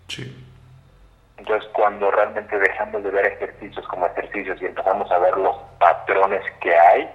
Sí. 0.08 0.46
Entonces, 1.38 1.70
cuando 1.74 2.12
realmente 2.12 2.58
dejamos 2.58 3.04
de 3.04 3.12
ver 3.12 3.26
ejercicios 3.26 3.88
como 3.88 4.06
ejercicios 4.08 4.62
y 4.62 4.66
empezamos 4.66 5.10
a 5.12 5.20
ver 5.20 5.38
los 5.38 5.56
patrones 5.80 6.42
que 6.62 6.76
hay, 6.76 7.10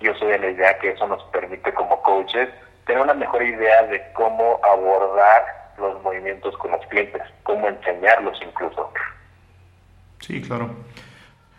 yo 0.00 0.14
soy 0.14 0.28
de 0.28 0.38
la 0.38 0.50
idea 0.50 0.78
que 0.78 0.90
eso 0.90 1.06
nos 1.06 1.22
permite 1.24 1.72
como 1.74 2.02
coaches 2.02 2.48
tener 2.86 3.02
una 3.02 3.14
mejor 3.14 3.42
idea 3.42 3.82
de 3.84 4.02
cómo 4.14 4.58
abordar 4.64 5.72
los 5.78 6.02
movimientos 6.02 6.56
con 6.56 6.72
los 6.72 6.84
clientes, 6.86 7.22
cómo 7.42 7.68
enseñarlos 7.68 8.38
incluso. 8.42 8.92
Sí, 10.20 10.42
claro. 10.42 10.70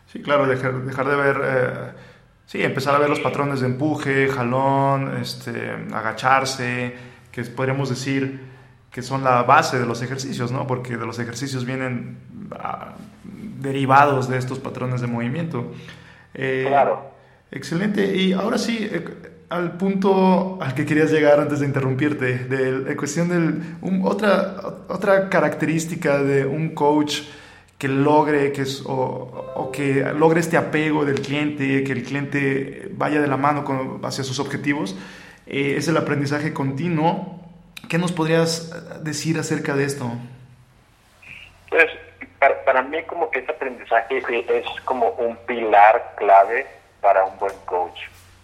Sí, 0.08 0.22
claro, 0.22 0.46
dejar, 0.46 0.74
dejar 0.82 1.08
de 1.08 1.16
ver, 1.16 1.42
eh, 1.44 1.92
sí, 2.46 2.64
empezar 2.64 2.96
a 2.96 3.00
ver 3.00 3.10
los 3.10 3.22
patrones 3.22 3.62
de 3.62 3.68
empuje, 3.68 4.28
jalón, 4.28 5.18
este, 5.22 5.72
agacharse, 5.94 6.96
que 7.32 7.44
podríamos 7.44 7.90
decir 7.90 8.52
que 8.92 9.02
son 9.02 9.24
la 9.24 9.44
base 9.44 9.80
de 9.80 9.86
los 9.86 10.02
ejercicios, 10.02 10.52
¿no? 10.52 10.68
Porque 10.68 10.98
de 10.98 11.06
los 11.06 11.18
ejercicios 11.18 11.64
vienen 11.64 12.20
ah, 12.60 12.96
derivados 13.24 14.28
de 14.28 14.38
estos 14.38 14.60
patrones 14.60 15.00
de 15.00 15.08
movimiento. 15.08 15.72
Eh, 16.34 16.66
claro. 16.68 17.11
Excelente. 17.52 18.16
Y 18.16 18.34
ahora 18.34 18.58
sí, 18.58 18.90
eh, 18.92 19.04
al 19.50 19.78
punto 19.78 20.58
al 20.62 20.74
que 20.74 20.86
querías 20.86 21.12
llegar 21.12 21.40
antes 21.40 21.60
de 21.60 21.66
interrumpirte, 21.66 22.40
de, 22.46 22.96
cuestión 22.96 23.30
de 23.30 24.00
otra, 24.04 24.56
otra 24.88 25.30
característica 25.30 26.24
de 26.24 26.46
un 26.46 26.74
coach 26.74 27.22
que 27.78 27.88
logre 27.88 28.52
que 28.52 28.64
o, 28.86 29.70
que 29.74 30.06
logre 30.14 30.40
este 30.40 30.56
apego 30.56 31.04
del 31.04 31.22
cliente, 31.22 31.84
que 31.84 31.92
el 31.92 32.04
cliente 32.04 32.90
vaya 32.94 33.20
de 33.20 33.28
la 33.28 33.38
mano 33.38 33.66
con, 33.66 34.00
hacia 34.06 34.24
sus 34.24 34.40
objetivos, 34.40 34.96
eh, 35.48 35.76
es 35.78 35.88
el 35.88 35.98
aprendizaje 35.98 36.54
continuo 36.54 37.42
¿Qué 37.90 37.98
nos 37.98 38.12
podrías 38.12 39.04
decir 39.04 39.38
acerca 39.38 39.76
de 39.76 39.84
esto? 39.84 40.10
Pues 41.70 41.88
para, 42.66 42.82
mí 42.84 43.04
como 43.04 43.30
que 43.30 43.40
este 43.40 43.52
aprendizaje 43.52 44.18
es 44.18 44.66
como 44.86 45.10
un 45.10 45.36
pilar 45.46 46.14
clave 46.18 46.66
para 47.02 47.26
un 47.26 47.38
buen 47.38 47.58
coach. 47.66 48.00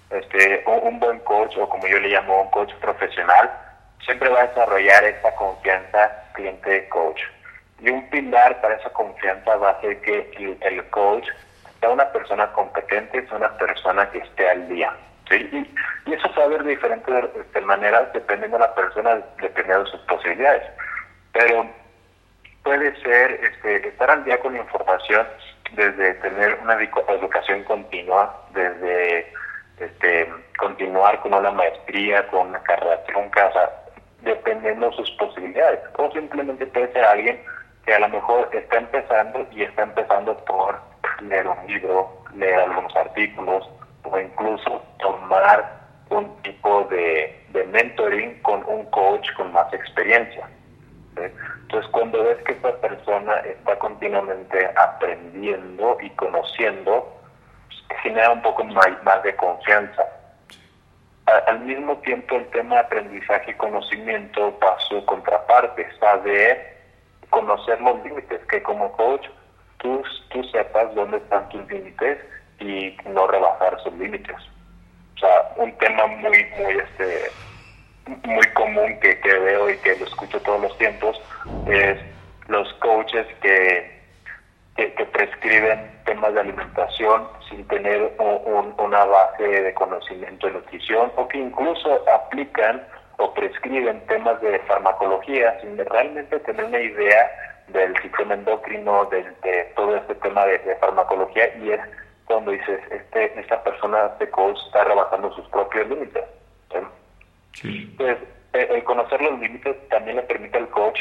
Este, 0.10 0.64
un 0.66 1.00
buen 1.00 1.20
coach 1.20 1.56
o 1.58 1.68
como 1.70 1.88
yo 1.88 2.00
le 2.00 2.10
llamo 2.10 2.44
un 2.44 2.50
coach 2.50 2.74
profesional 2.76 3.52
siempre 4.08 4.30
va 4.30 4.42
a 4.42 4.48
desarrollar 4.48 5.04
esa 5.04 5.36
confianza 5.36 6.12
cliente-coach. 6.34 7.22
Y 7.80 7.90
un 7.90 8.10
pilar 8.10 8.60
para 8.62 8.76
esa 8.76 8.90
confianza 8.90 9.56
va 9.58 9.72
a 9.72 9.82
ser 9.82 10.02
que 10.02 10.32
el, 10.38 10.58
el 10.62 10.90
coach 10.90 11.28
sea 11.80 11.90
una 11.90 12.12
persona 12.12 12.52
competente, 12.54 13.28
sea 13.28 13.38
una 13.38 13.56
persona 13.58 14.10
que 14.10 14.20
esté 14.20 14.50
al 14.50 14.68
día. 14.70 14.96
¿sí? 15.30 15.36
Y, 15.36 16.14
eso 16.14 16.34
se 16.34 16.40
va 16.40 16.46
a 16.46 16.50
ver 16.50 16.64
de 16.64 16.72
diferentes 16.72 17.26
este, 17.36 17.62
maneras 17.62 18.12
dependiendo 18.14 18.58
de 18.58 18.64
la 18.64 18.74
persona, 18.74 19.22
dependiendo 19.42 19.84
de 19.84 19.92
sus 19.92 20.00
posibilidades. 20.02 20.64
Pero 21.34 21.70
puede 22.64 22.96
ser 23.02 23.32
este, 23.44 23.90
estar 23.90 24.10
al 24.10 24.24
día 24.24 24.40
con 24.40 24.54
la 24.54 24.60
información 24.60 25.28
desde 25.74 26.14
tener 26.16 26.60
una 26.62 26.76
educación 26.76 27.64
continua, 27.64 28.46
desde 28.54 29.32
este, 29.80 30.32
continuar 30.58 31.20
con 31.22 31.34
una 31.34 31.52
maestría, 31.52 32.28
con 32.28 32.48
una 32.48 32.62
carrera 32.64 33.04
trunca, 33.06 33.52
dependiendo 34.22 34.90
de 34.90 34.96
sus 34.96 35.12
posibilidades. 35.12 35.80
O 35.98 36.12
simplemente 36.12 36.66
puede 36.68 36.92
ser 36.94 37.06
alguien 37.06 37.40
que 37.86 37.94
a 37.94 38.00
lo 38.00 38.10
mejor 38.10 38.50
está 38.54 38.78
empezando 38.78 39.48
y 39.52 39.64
está 39.64 39.84
empezando 39.84 40.36
por 40.46 40.80
leer 41.22 41.48
un 41.48 41.68
libro, 41.68 42.24
leer 42.36 42.60
algunos 42.60 42.96
artículos, 42.96 43.70
o 44.04 44.20
incluso 44.20 44.84
tomar 45.00 45.78
un 46.10 46.42
tipo 46.42 46.84
de, 46.90 47.34
mentoring 47.72 48.42
con 48.42 48.64
un 48.66 48.86
coach 48.92 49.28
con 49.36 49.52
más 49.52 49.72
experiencia. 49.74 50.48
Entonces, 51.26 51.90
cuando 51.92 52.24
ves 52.24 52.38
que 52.44 52.54
esta 52.54 52.76
persona 52.78 53.38
está 53.40 53.78
continuamente 53.80 54.70
aprendiendo 54.76 55.98
y 56.02 56.10
conociendo, 56.12 57.14
pues, 57.68 58.00
genera 58.02 58.32
un 58.32 58.42
poco 58.42 58.64
más, 58.64 59.04
más 59.04 59.24
de 59.24 59.36
confianza. 59.36 60.04
al 61.48 61.60
mismo 61.60 61.98
tiempo, 61.98 62.36
el 62.36 62.48
tema 62.52 62.76
de 62.76 62.82
aprendizaje 62.82 63.52
y 63.52 63.56
conocimiento 63.56 64.58
va 64.64 64.76
a 64.76 64.80
su 64.80 65.04
contraparte, 65.06 65.86
saber 66.00 66.78
conocer 67.30 67.82
los 67.82 68.02
límites, 68.04 68.40
que 68.46 68.64
como 68.64 68.92
coach 68.94 69.28
tú, 69.80 70.02
tú 70.30 70.44
sepas 70.46 70.94
dónde 70.96 71.18
están 71.18 71.50
tus 71.50 71.68
límites 71.70 72.20
y 72.60 72.96
no 73.10 73.28
rebasar 73.28 73.80
sus 73.82 73.94
límites. 73.94 74.36
O 75.16 75.20
sea, 75.20 75.52
un 75.58 75.72
tema 75.78 76.08
muy, 76.08 76.46
muy, 76.58 76.78
este, 76.78 77.32
muy 78.08 78.46
común 78.54 79.00
que, 79.00 79.20
que 79.20 79.34
veo 79.34 79.70
y 79.70 79.78
que 79.78 79.96
lo 79.98 80.06
escucho 80.06 80.40
todos 80.42 80.62
los 80.62 80.78
tiempos 80.78 81.20
es 81.68 81.98
los 82.48 82.72
coaches 82.76 83.28
que, 83.42 84.00
que, 84.76 85.06
prescriben 85.06 85.92
temas 86.06 86.34
de 86.34 86.40
alimentación 86.42 87.28
sin 87.50 87.68
tener 87.68 88.14
un, 88.20 88.74
una 88.78 89.06
base 89.06 89.44
de 89.44 89.74
conocimiento 89.74 90.48
de 90.48 90.54
nutrición 90.54 91.12
o 91.16 91.28
que 91.28 91.40
incluso 91.40 92.04
aplican 92.14 92.84
o 93.18 93.34
prescriben 93.34 94.06
temas 94.08 94.40
de 94.42 94.60
farmacología 94.60 95.60
sin 95.62 95.78
realmente 95.78 96.40
tener 96.40 96.66
una 96.66 96.80
idea 96.80 97.32
del 97.68 97.96
sistema 98.02 98.36
endocrino, 98.36 99.06
de, 99.06 99.24
todo 99.76 99.96
este 99.98 100.16
tema 100.16 100.46
de, 100.46 100.60
farmacología 100.80 101.56
y 101.58 101.72
es 101.72 101.82
cuando 102.26 102.52
dices, 102.52 102.80
este, 102.92 103.40
esta 103.40 103.64
persona, 103.64 104.10
de 104.20 104.30
coach, 104.30 104.58
está 104.68 104.84
rebasando 104.84 105.32
sus 105.34 105.48
propios 105.48 105.88
límites. 105.88 106.24
Entonces, 107.64 108.18
el 108.54 108.84
conocer 108.84 109.22
los 109.22 109.40
límites 109.40 109.76
también 109.90 110.18
le 110.18 110.24
permite 110.24 110.58
al 110.58 110.70
coach 110.70 111.00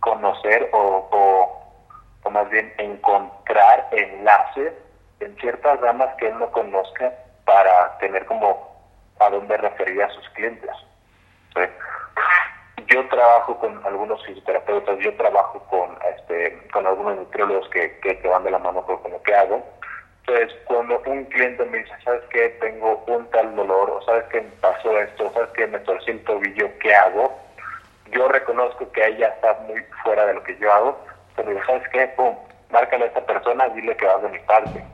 conocer 0.00 0.68
o, 0.72 1.08
o, 1.10 2.30
más 2.30 2.48
bien 2.50 2.72
encontrar 2.76 3.88
enlaces 3.90 4.74
en 5.20 5.34
ciertas 5.36 5.80
ramas 5.80 6.14
que 6.16 6.28
él 6.28 6.38
no 6.38 6.50
conozca 6.50 7.12
para 7.44 7.96
tener 7.98 8.26
como 8.26 8.76
a 9.18 9.30
dónde 9.30 9.56
referir 9.56 10.02
a 10.02 10.10
sus 10.10 10.28
clientes. 10.30 10.70
Yo 12.86 13.06
trabajo 13.08 13.58
con 13.58 13.84
algunos 13.86 14.24
fisioterapeutas, 14.24 14.98
yo 15.00 15.14
trabajo 15.16 15.58
con 15.70 15.98
este 16.16 16.68
con 16.72 16.86
algunos 16.86 17.16
nutriólogos 17.16 17.68
que, 17.70 17.98
que, 18.00 18.28
van 18.28 18.44
de 18.44 18.50
la 18.50 18.58
mano 18.58 18.82
con 18.84 19.10
lo 19.10 19.22
que 19.22 19.34
hago. 19.34 19.62
Entonces, 20.28 20.58
cuando 20.66 21.00
un 21.06 21.24
cliente 21.24 21.64
me 21.64 21.78
dice, 21.78 21.92
¿sabes 22.04 22.22
qué? 22.30 22.50
Tengo 22.60 23.02
un 23.06 23.28
tal 23.30 23.56
dolor, 23.56 23.90
o 23.90 24.02
¿sabes 24.02 24.24
qué 24.30 24.42
me 24.42 24.50
pasó 24.60 24.98
esto? 25.00 25.32
¿Sabes 25.32 25.48
qué? 25.54 25.66
Me 25.66 25.78
torcí 25.80 26.10
el 26.10 26.22
tobillo, 26.24 26.70
¿qué 26.80 26.94
hago? 26.94 27.34
Yo 28.12 28.28
reconozco 28.28 28.90
que 28.92 29.06
ella 29.06 29.28
está 29.28 29.54
muy 29.66 29.82
fuera 30.02 30.26
de 30.26 30.34
lo 30.34 30.42
que 30.42 30.56
yo 30.58 30.70
hago, 30.70 31.00
pero 31.34 31.64
¿sabes 31.64 31.88
qué? 31.88 32.08
Pum, 32.08 32.36
márcale 32.70 33.04
a 33.04 33.08
esta 33.08 33.24
persona, 33.24 33.68
dile 33.70 33.96
que 33.96 34.04
vas 34.04 34.22
de 34.22 34.28
mi 34.28 34.38
parte 34.40 34.84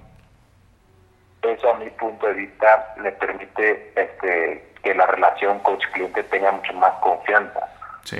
eso 1.51 1.71
a 1.71 1.79
mi 1.79 1.91
punto 1.91 2.27
de 2.27 2.35
vista 2.35 2.95
le 3.03 3.13
permite 3.13 3.93
este, 3.95 4.65
que 4.83 4.95
la 4.95 5.07
relación 5.07 5.59
coach-cliente 5.61 6.23
tenga 6.25 6.53
mucho 6.53 6.73
más 6.75 6.93
confianza. 7.01 7.69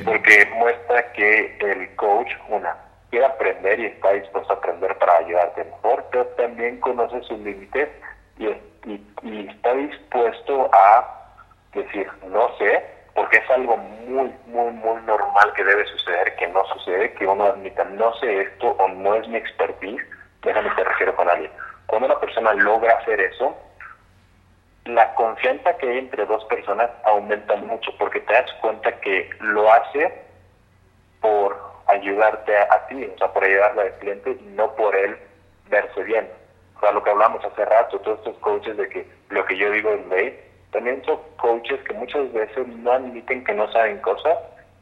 Porque 0.05 0.51
muestra 0.57 1.13
que 1.13 1.57
el 1.61 1.95
coach, 1.97 2.31
una, 2.49 2.75
quiere 3.15 3.27
aprender 3.27 3.79
y 3.79 3.87
está 3.87 4.13
dispuesto 4.13 4.53
a 4.53 4.57
aprender 4.57 4.99
para 4.99 5.19
ayudarte 5.19 5.63
mejor, 5.63 6.05
pero 6.11 6.27
también 6.37 6.81
conoce 6.81 7.23
sus 7.23 7.39
límites 7.39 7.89
y, 8.39 8.49
está 9.49 9.73
dispuesto 9.73 10.69
a 10.73 11.31
decir, 11.75 12.11
no 12.27 12.49
sé, 12.59 12.85
porque 13.15 13.37
es 13.37 13.49
algo 13.51 13.77
muy, 13.77 14.35
muy, 14.47 14.73
muy 14.73 15.01
normal 15.03 15.53
que 15.55 15.63
debe 15.63 15.87
suceder, 15.87 16.35
que 16.35 16.49
no 16.49 16.65
sucede, 16.65 17.13
que 17.13 17.25
uno 17.25 17.45
admita, 17.45 17.85
no 17.85 18.13
sé 18.15 18.41
esto 18.41 18.71
o 18.81 18.89
no 18.89 19.15
es 19.15 19.29
mi 19.29 19.37
expertise, 19.37 20.03
déjame 20.43 20.71
te 20.71 20.83
refiero 20.83 21.15
con 21.15 21.31
alguien. 21.31 21.53
Cuando 21.87 22.09
una 22.09 22.19
persona 22.19 22.53
logra 22.55 22.99
hacer 22.99 23.21
eso, 23.21 23.57
la 24.87 25.15
confianza 25.15 25.77
que 25.77 25.89
hay 25.89 25.99
entre 25.99 26.27
dos 26.27 26.45
personas 26.47 26.91
aumenta 27.05 27.55
mucho 27.55 27.93
porque 27.97 28.19
te 28.23 28.33
das 28.33 28.53
cuenta 28.55 28.91
que 29.01 29.31
lo 29.39 29.73
hace 29.73 30.21
por 31.21 31.74
ayudarte 31.87 32.57
a, 32.57 32.87
ti, 32.89 33.05
o 33.05 33.19
sea, 33.19 33.33
por 33.33 33.45
ayudarle 33.45 33.83
al 33.83 33.95
cliente 33.99 34.31
y 34.31 34.45
no 34.55 34.75
por 34.75 34.95
él 34.95 35.17
verse 35.69 36.03
bien. 36.05 36.29
O 36.77 36.81
sea, 36.81 36.93
lo 36.93 37.03
que 37.03 37.11
hablamos 37.11 37.45
hace 37.45 37.65
rato, 37.65 37.99
todos 38.01 38.19
estos 38.19 38.37
coaches 38.39 38.77
de 38.77 38.89
que 38.89 39.07
lo 39.31 39.45
que 39.47 39.57
yo 39.57 39.71
digo 39.71 39.91
es 39.91 40.07
ley, 40.09 40.41
también 40.73 41.03
son 41.05 41.19
coaches 41.37 41.81
que 41.87 41.95
muchas 41.95 42.33
veces 42.33 42.67
no 42.67 42.93
admiten 42.93 43.45
que 43.45 43.55
no 43.55 43.71
saben 43.73 43.99
cosas 43.99 44.39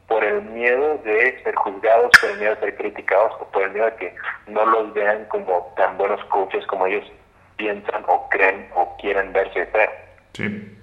por 0.07 0.23
el 0.23 0.41
miedo 0.41 0.97
de 0.99 1.41
ser 1.43 1.55
juzgados, 1.55 2.11
por 2.19 2.31
el 2.31 2.37
miedo 2.39 2.55
de 2.55 2.61
ser 2.61 2.75
criticados 2.75 3.33
o 3.39 3.45
por 3.51 3.63
el 3.63 3.71
miedo 3.71 3.85
de 3.85 3.95
que 3.95 4.15
no 4.47 4.65
los 4.65 4.93
vean 4.93 5.25
como 5.25 5.73
tan 5.77 5.97
buenos 5.97 6.23
coaches 6.25 6.65
como 6.67 6.87
ellos 6.87 7.09
piensan 7.57 8.03
o 8.07 8.27
creen 8.29 8.69
o 8.75 8.97
quieren 8.97 9.31
verse 9.33 9.65
ser. 9.71 9.89
Sí. 10.33 10.77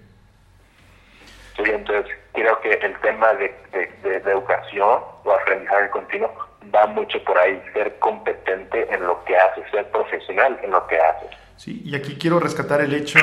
Sí, 1.56 1.62
entonces 1.66 2.16
creo 2.32 2.60
que 2.60 2.72
el 2.72 2.98
tema 3.00 3.32
de, 3.34 3.54
de, 4.02 4.16
educación 4.30 5.00
o 5.24 5.32
aprendizaje 5.32 5.90
continuo 5.90 6.30
va 6.74 6.86
mucho 6.86 7.22
por 7.24 7.38
ahí, 7.38 7.60
ser 7.72 7.98
competente 7.98 8.92
en 8.92 9.04
lo 9.04 9.22
que 9.24 9.36
haces, 9.36 9.64
ser 9.70 9.90
profesional 9.90 10.58
en 10.62 10.70
lo 10.70 10.86
que 10.86 10.96
haces. 10.98 11.30
Sí, 11.56 11.82
y 11.84 11.94
aquí 11.94 12.16
quiero 12.16 12.40
rescatar 12.40 12.80
el 12.80 12.94
hecho 12.94 13.18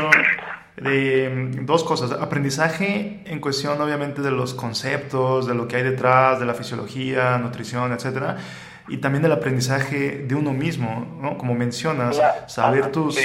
de 0.75 1.29
mm, 1.29 1.65
dos 1.65 1.83
cosas. 1.83 2.11
Aprendizaje 2.11 3.23
en 3.25 3.39
cuestión 3.39 3.81
obviamente 3.81 4.21
de 4.21 4.31
los 4.31 4.53
conceptos, 4.53 5.47
de 5.47 5.55
lo 5.55 5.67
que 5.67 5.77
hay 5.77 5.83
detrás, 5.83 6.39
de 6.39 6.45
la 6.45 6.53
fisiología, 6.53 7.37
nutrición, 7.37 7.91
etcétera. 7.93 8.37
Y 8.87 8.97
también 8.97 9.21
del 9.23 9.33
aprendizaje 9.33 10.19
de 10.19 10.35
uno 10.35 10.53
mismo, 10.53 11.17
¿no? 11.21 11.37
Como 11.37 11.55
mencionas, 11.55 12.21
saber 12.47 12.91
tus... 12.91 13.19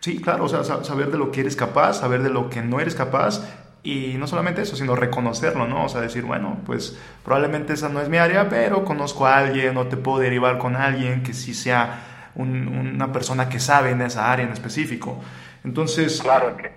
Sí. 0.00 0.20
claro, 0.20 0.44
o 0.44 0.48
sea, 0.48 0.64
saber 0.64 1.10
de 1.10 1.18
lo 1.18 1.32
que 1.32 1.40
eres 1.40 1.56
capaz, 1.56 1.94
saber 1.94 2.22
de 2.22 2.30
lo 2.30 2.50
que 2.50 2.60
no 2.60 2.78
eres 2.78 2.94
capaz 2.94 3.42
y 3.88 4.18
no 4.18 4.26
solamente 4.26 4.62
eso, 4.62 4.76
sino 4.76 4.94
reconocerlo, 4.94 5.66
¿no? 5.66 5.84
O 5.84 5.88
sea, 5.88 6.00
decir, 6.00 6.24
bueno, 6.24 6.58
pues 6.66 6.98
probablemente 7.24 7.72
esa 7.72 7.88
no 7.88 8.00
es 8.00 8.08
mi 8.08 8.18
área, 8.18 8.48
pero 8.48 8.84
conozco 8.84 9.26
a 9.26 9.38
alguien 9.38 9.76
o 9.78 9.86
te 9.86 9.96
puedo 9.96 10.18
derivar 10.18 10.58
con 10.58 10.76
alguien 10.76 11.22
que 11.22 11.32
sí 11.32 11.54
sea 11.54 12.30
una 12.34 13.12
persona 13.12 13.48
que 13.48 13.58
sabe 13.58 13.90
en 13.90 14.02
esa 14.02 14.30
área 14.30 14.46
en 14.46 14.52
específico. 14.52 15.18
Entonces, 15.64 16.22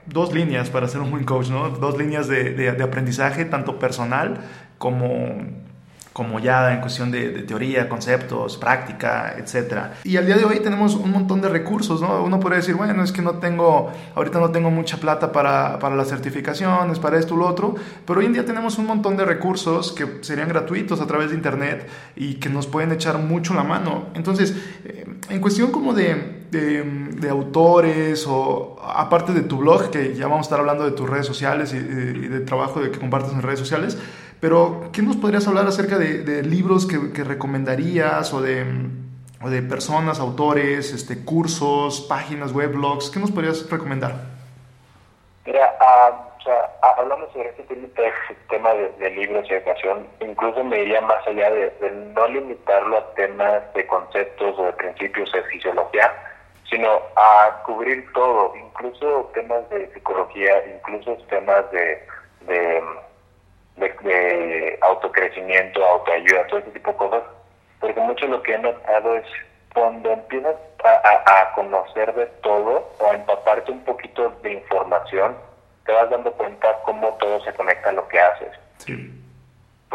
dos 0.06 0.34
líneas 0.34 0.70
para 0.70 0.88
ser 0.88 1.02
un 1.02 1.12
buen 1.12 1.24
coach, 1.24 1.50
¿no? 1.50 1.70
Dos 1.70 1.98
líneas 1.98 2.28
de, 2.28 2.54
de, 2.54 2.84
aprendizaje, 2.84 3.46
tanto 3.46 3.78
personal 3.78 4.40
como, 4.78 5.36
como 6.14 6.40
ya 6.40 6.74
en 6.74 6.82
cuestión 6.82 7.10
de, 7.12 7.44
teoría, 7.44 7.88
conceptos, 7.88 8.58
práctica, 8.58 9.36
etc. 9.38 9.94
Y 10.04 10.18
al 10.18 10.26
día 10.26 10.38
de 10.38 10.44
hoy 10.44 10.60
tenemos 10.60 10.96
un 10.96 11.12
montón 11.12 11.42
de 11.42 11.50
recursos, 11.50 12.02
¿no? 12.02 12.24
Uno 12.24 12.40
puede 12.40 12.58
decir, 12.58 12.76
bueno, 12.76 13.04
es 13.04 13.12
que 13.12 13.22
no 13.22 13.36
tengo, 13.36 13.92
ahorita 14.16 14.40
no 14.40 14.52
tengo 14.52 14.70
mucha 14.72 14.98
plata 14.98 15.32
para, 15.32 15.80
para 15.80 15.96
las 15.96 16.10
certificaciones, 16.10 17.00
para 17.00 17.18
esto 17.18 17.36
lo 17.36 17.48
otro, 17.48 17.76
pero 18.06 18.20
hoy 18.20 18.26
en 18.26 18.34
día 18.34 18.46
tenemos 18.46 18.78
un 18.78 18.88
montón 18.88 19.16
de 19.16 19.26
recursos 19.26 19.94
que 19.94 20.20
serían 20.22 20.50
gratuitos 20.50 21.00
a 21.00 21.08
través 21.08 21.30
de 21.30 21.36
Internet 21.36 21.88
y 22.16 22.36
que 22.36 22.50
nos 22.50 22.68
pueden 22.68 22.92
echar 22.92 23.18
mucho 23.18 23.54
la 23.54 23.64
mano. 23.64 24.08
Entonces, 24.14 24.56
eh, 24.84 25.06
en 25.30 25.40
cuestión 25.40 25.72
como 25.72 25.94
de 25.94 26.42
de, 26.52 27.30
autores 27.30 28.26
o 28.28 28.78
aparte 28.84 29.34
de 29.34 29.42
tu 29.42 29.58
blog, 29.58 29.90
que 29.90 30.14
ya 30.16 30.28
vamos 30.28 30.40
a 30.40 30.48
estar 30.48 30.60
hablando 30.60 30.84
de 30.84 30.92
tus 30.92 31.10
redes 31.10 31.26
sociales 31.26 31.74
y, 31.74 31.80
de 31.80 32.40
trabajo 32.42 32.82
de 32.82 32.92
que 32.92 33.00
compartes 33.00 33.32
en 33.32 33.42
redes 33.42 33.60
sociales, 33.60 33.98
pero 34.42 34.90
¿qué 34.92 35.04
nos 35.04 35.18
podrías 35.18 35.48
hablar 35.48 35.68
acerca 35.68 36.00
de, 36.00 36.42
libros 36.42 36.88
que, 36.88 37.24
recomendarías 37.24 38.34
o 38.34 38.42
de, 38.42 38.66
personas, 39.70 40.20
autores, 40.20 40.92
este, 40.92 41.24
cursos, 41.24 42.02
páginas 42.10 42.52
web, 42.52 42.72
blogs? 42.72 43.12
¿Qué 43.12 43.20
nos 43.20 43.32
podrías 43.32 43.70
recomendar? 43.70 44.16
Mira, 45.46 45.78
uh, 45.80 46.32
hablando 47.00 47.32
sobre 47.32 47.50
este 47.50 47.64
tema 48.50 48.74
de, 48.74 49.10
libros 49.12 49.46
y 49.48 49.54
educación, 49.54 50.08
incluso 50.20 50.64
me 50.64 50.82
iría 50.82 51.02
más 51.02 51.26
allá 51.28 51.52
de, 51.52 51.72
no 52.16 52.28
limitarlo 52.28 52.98
a 52.98 53.14
temas 53.14 53.62
de 53.76 53.86
conceptos 53.86 54.58
o 54.58 54.64
de 54.66 54.74
principios 54.74 55.32
de 55.32 55.44
fisiología, 55.44 56.12
sino 56.68 56.88
a 57.16 57.62
cubrir 57.64 58.12
todo, 58.14 58.54
incluso 58.56 59.30
temas 59.36 59.70
de 59.70 59.92
psicología, 59.94 60.52
incluso 60.76 61.16
temas 61.30 61.66
de, 61.72 62.08
de, 64.04 64.78
autocrecimiento, 64.82 65.86
autoayuda, 65.86 66.48
todo 66.48 66.60
ese 66.60 66.72
tipo 66.72 66.92
de 66.92 66.98
cosas, 66.98 67.24
porque 67.80 68.00
mucho 68.00 68.28
lo 68.28 68.42
que 68.44 68.54
he 68.54 68.58
notado 68.58 69.16
es 69.16 69.26
cuando 69.74 70.12
empiezas 70.12 70.56
a, 70.84 71.42
a, 71.42 71.54
conocer 71.54 72.14
de 72.14 72.26
todo 72.42 72.90
o 73.00 73.12
a 73.12 73.16
empaparte 73.16 73.72
un 73.72 73.84
poquito 73.84 74.30
de 74.44 74.54
información, 74.54 75.36
te 75.86 75.92
vas 75.94 76.10
dando 76.10 76.32
cuenta 76.34 76.78
cómo 76.84 77.10
todo 77.20 77.44
se 77.44 77.54
conecta 77.54 77.90
a 77.90 77.94
lo 77.94 78.08
que 78.08 78.20
haces. 78.20 78.52
Sí 78.78 79.22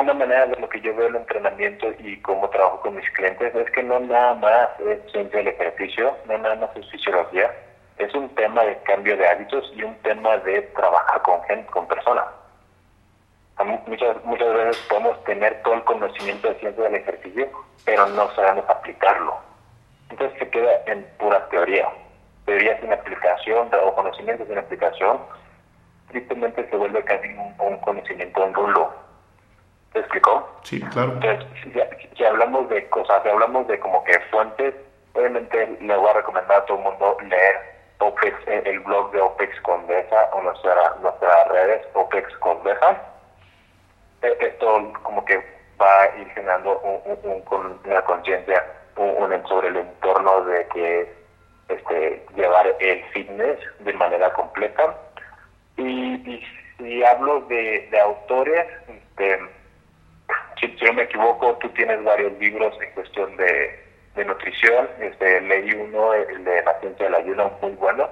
una 0.00 0.14
manera 0.14 0.46
de 0.46 0.56
lo 0.56 0.68
que 0.68 0.80
yo 0.80 0.94
veo 0.94 1.08
el 1.08 1.16
entrenamiento 1.16 1.88
y 1.98 2.20
cómo 2.20 2.48
trabajo 2.50 2.80
con 2.80 2.96
mis 2.96 3.10
clientes 3.10 3.54
es 3.54 3.70
que 3.70 3.82
no 3.82 3.98
nada 4.00 4.34
más 4.34 4.68
es 4.80 5.10
ciencia 5.10 5.38
del 5.38 5.48
ejercicio, 5.48 6.16
no 6.26 6.38
nada 6.38 6.54
más 6.56 6.70
es 6.76 6.88
fisiología, 6.90 7.50
es 7.98 8.14
un 8.14 8.28
tema 8.34 8.62
de 8.62 8.76
cambio 8.82 9.16
de 9.16 9.26
hábitos 9.26 9.72
y 9.74 9.82
un 9.82 9.94
tema 10.02 10.36
de 10.38 10.62
trabajar 10.76 11.22
con 11.22 11.42
gente, 11.44 11.70
con 11.70 11.88
personas. 11.88 12.26
Muchas, 13.86 14.22
muchas 14.24 14.52
veces 14.52 14.86
podemos 14.88 15.24
tener 15.24 15.62
todo 15.62 15.74
el 15.74 15.84
conocimiento 15.84 16.48
de 16.48 16.54
ciencia 16.56 16.84
del 16.84 16.96
ejercicio, 16.96 17.48
pero 17.84 18.06
no 18.08 18.30
sabemos 18.34 18.68
aplicarlo. 18.68 19.36
Entonces 20.10 20.38
se 20.38 20.50
queda 20.50 20.70
en 20.86 21.06
pura 21.18 21.48
teoría. 21.48 21.88
Teoría 22.44 22.78
sin 22.80 22.92
aplicación 22.92 23.70
o 23.82 23.94
conocimiento 23.94 24.44
sin 24.46 24.58
aplicación, 24.58 25.18
tristemente 26.08 26.68
se 26.68 26.76
vuelve 26.76 27.02
casi 27.04 27.28
un, 27.28 27.54
un 27.58 27.78
conocimiento 27.78 28.46
nulo 28.48 29.06
¿Te 29.96 30.00
explicó? 30.00 30.46
Sí, 30.62 30.78
claro. 30.92 31.12
Entonces, 31.14 31.46
si, 32.14 32.24
hablamos 32.24 32.68
de 32.68 32.86
cosas, 32.90 33.22
si 33.22 33.30
hablamos 33.30 33.66
de 33.66 33.80
como 33.80 34.04
que 34.04 34.20
fuentes, 34.30 34.74
obviamente 35.14 35.78
le 35.80 35.96
voy 35.96 36.10
a 36.10 36.12
recomendar 36.12 36.58
a 36.58 36.64
todo 36.66 36.76
el 36.76 36.84
mundo 36.84 37.16
leer 37.22 37.56
OPEX, 38.00 38.36
eh, 38.46 38.62
el 38.66 38.80
blog 38.80 39.10
de 39.12 39.22
OPEX 39.22 39.58
Condesa 39.62 40.28
o 40.34 40.42
nuestra, 40.42 40.96
nuestras 41.00 41.48
redes 41.48 41.86
OPEX 41.94 42.30
Condesa. 42.40 43.00
Esto 44.22 44.92
como 45.02 45.24
que 45.24 45.36
va 45.80 46.02
a 46.02 46.18
ir 46.18 46.28
generando 46.30 46.78
un, 46.80 47.78
una 47.84 48.02
conciencia 48.02 48.64
sobre 49.48 49.68
el 49.68 49.76
entorno 49.76 50.44
de 50.44 50.66
que 50.68 51.12
este, 51.68 52.22
llevar 52.34 52.66
el 52.80 53.04
fitness 53.12 53.58
de 53.80 53.92
manera 53.94 54.32
completa. 54.32 54.96
Y, 55.76 56.42
si 56.78 57.02
hablo 57.04 57.40
de, 57.42 57.88
de 57.90 58.00
autores, 58.00 58.66
este, 58.86 59.38
si, 60.60 60.84
no 60.84 60.92
me 60.92 61.02
equivoco, 61.04 61.56
tú 61.60 61.68
tienes 61.70 62.02
varios 62.04 62.38
libros 62.38 62.74
en 62.82 62.92
cuestión 62.92 63.36
de, 63.36 63.84
nutrición. 64.24 64.88
Este, 65.00 65.40
leí 65.42 65.72
uno, 65.72 66.14
el 66.14 66.44
de 66.44 66.62
la 66.62 66.78
ciencia 66.80 67.06
del 67.06 67.14
ayuno, 67.14 67.52
muy 67.62 67.72
bueno. 67.72 68.08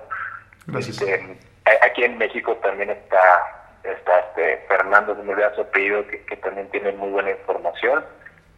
Este, 0.79 1.37
aquí 1.83 2.05
en 2.05 2.19
México 2.19 2.55
también 2.57 2.91
está, 2.91 3.64
está 3.85 4.19
este, 4.21 4.65
Fernando 4.69 5.15
se 5.15 5.23
me 5.23 5.33
olvida 5.33 5.55
su 5.55 5.63
apellido, 5.63 6.07
que, 6.07 6.25
que 6.25 6.37
también 6.37 6.69
tiene 6.71 6.93
muy 6.93 7.11
buena 7.11 7.31
información. 7.31 8.05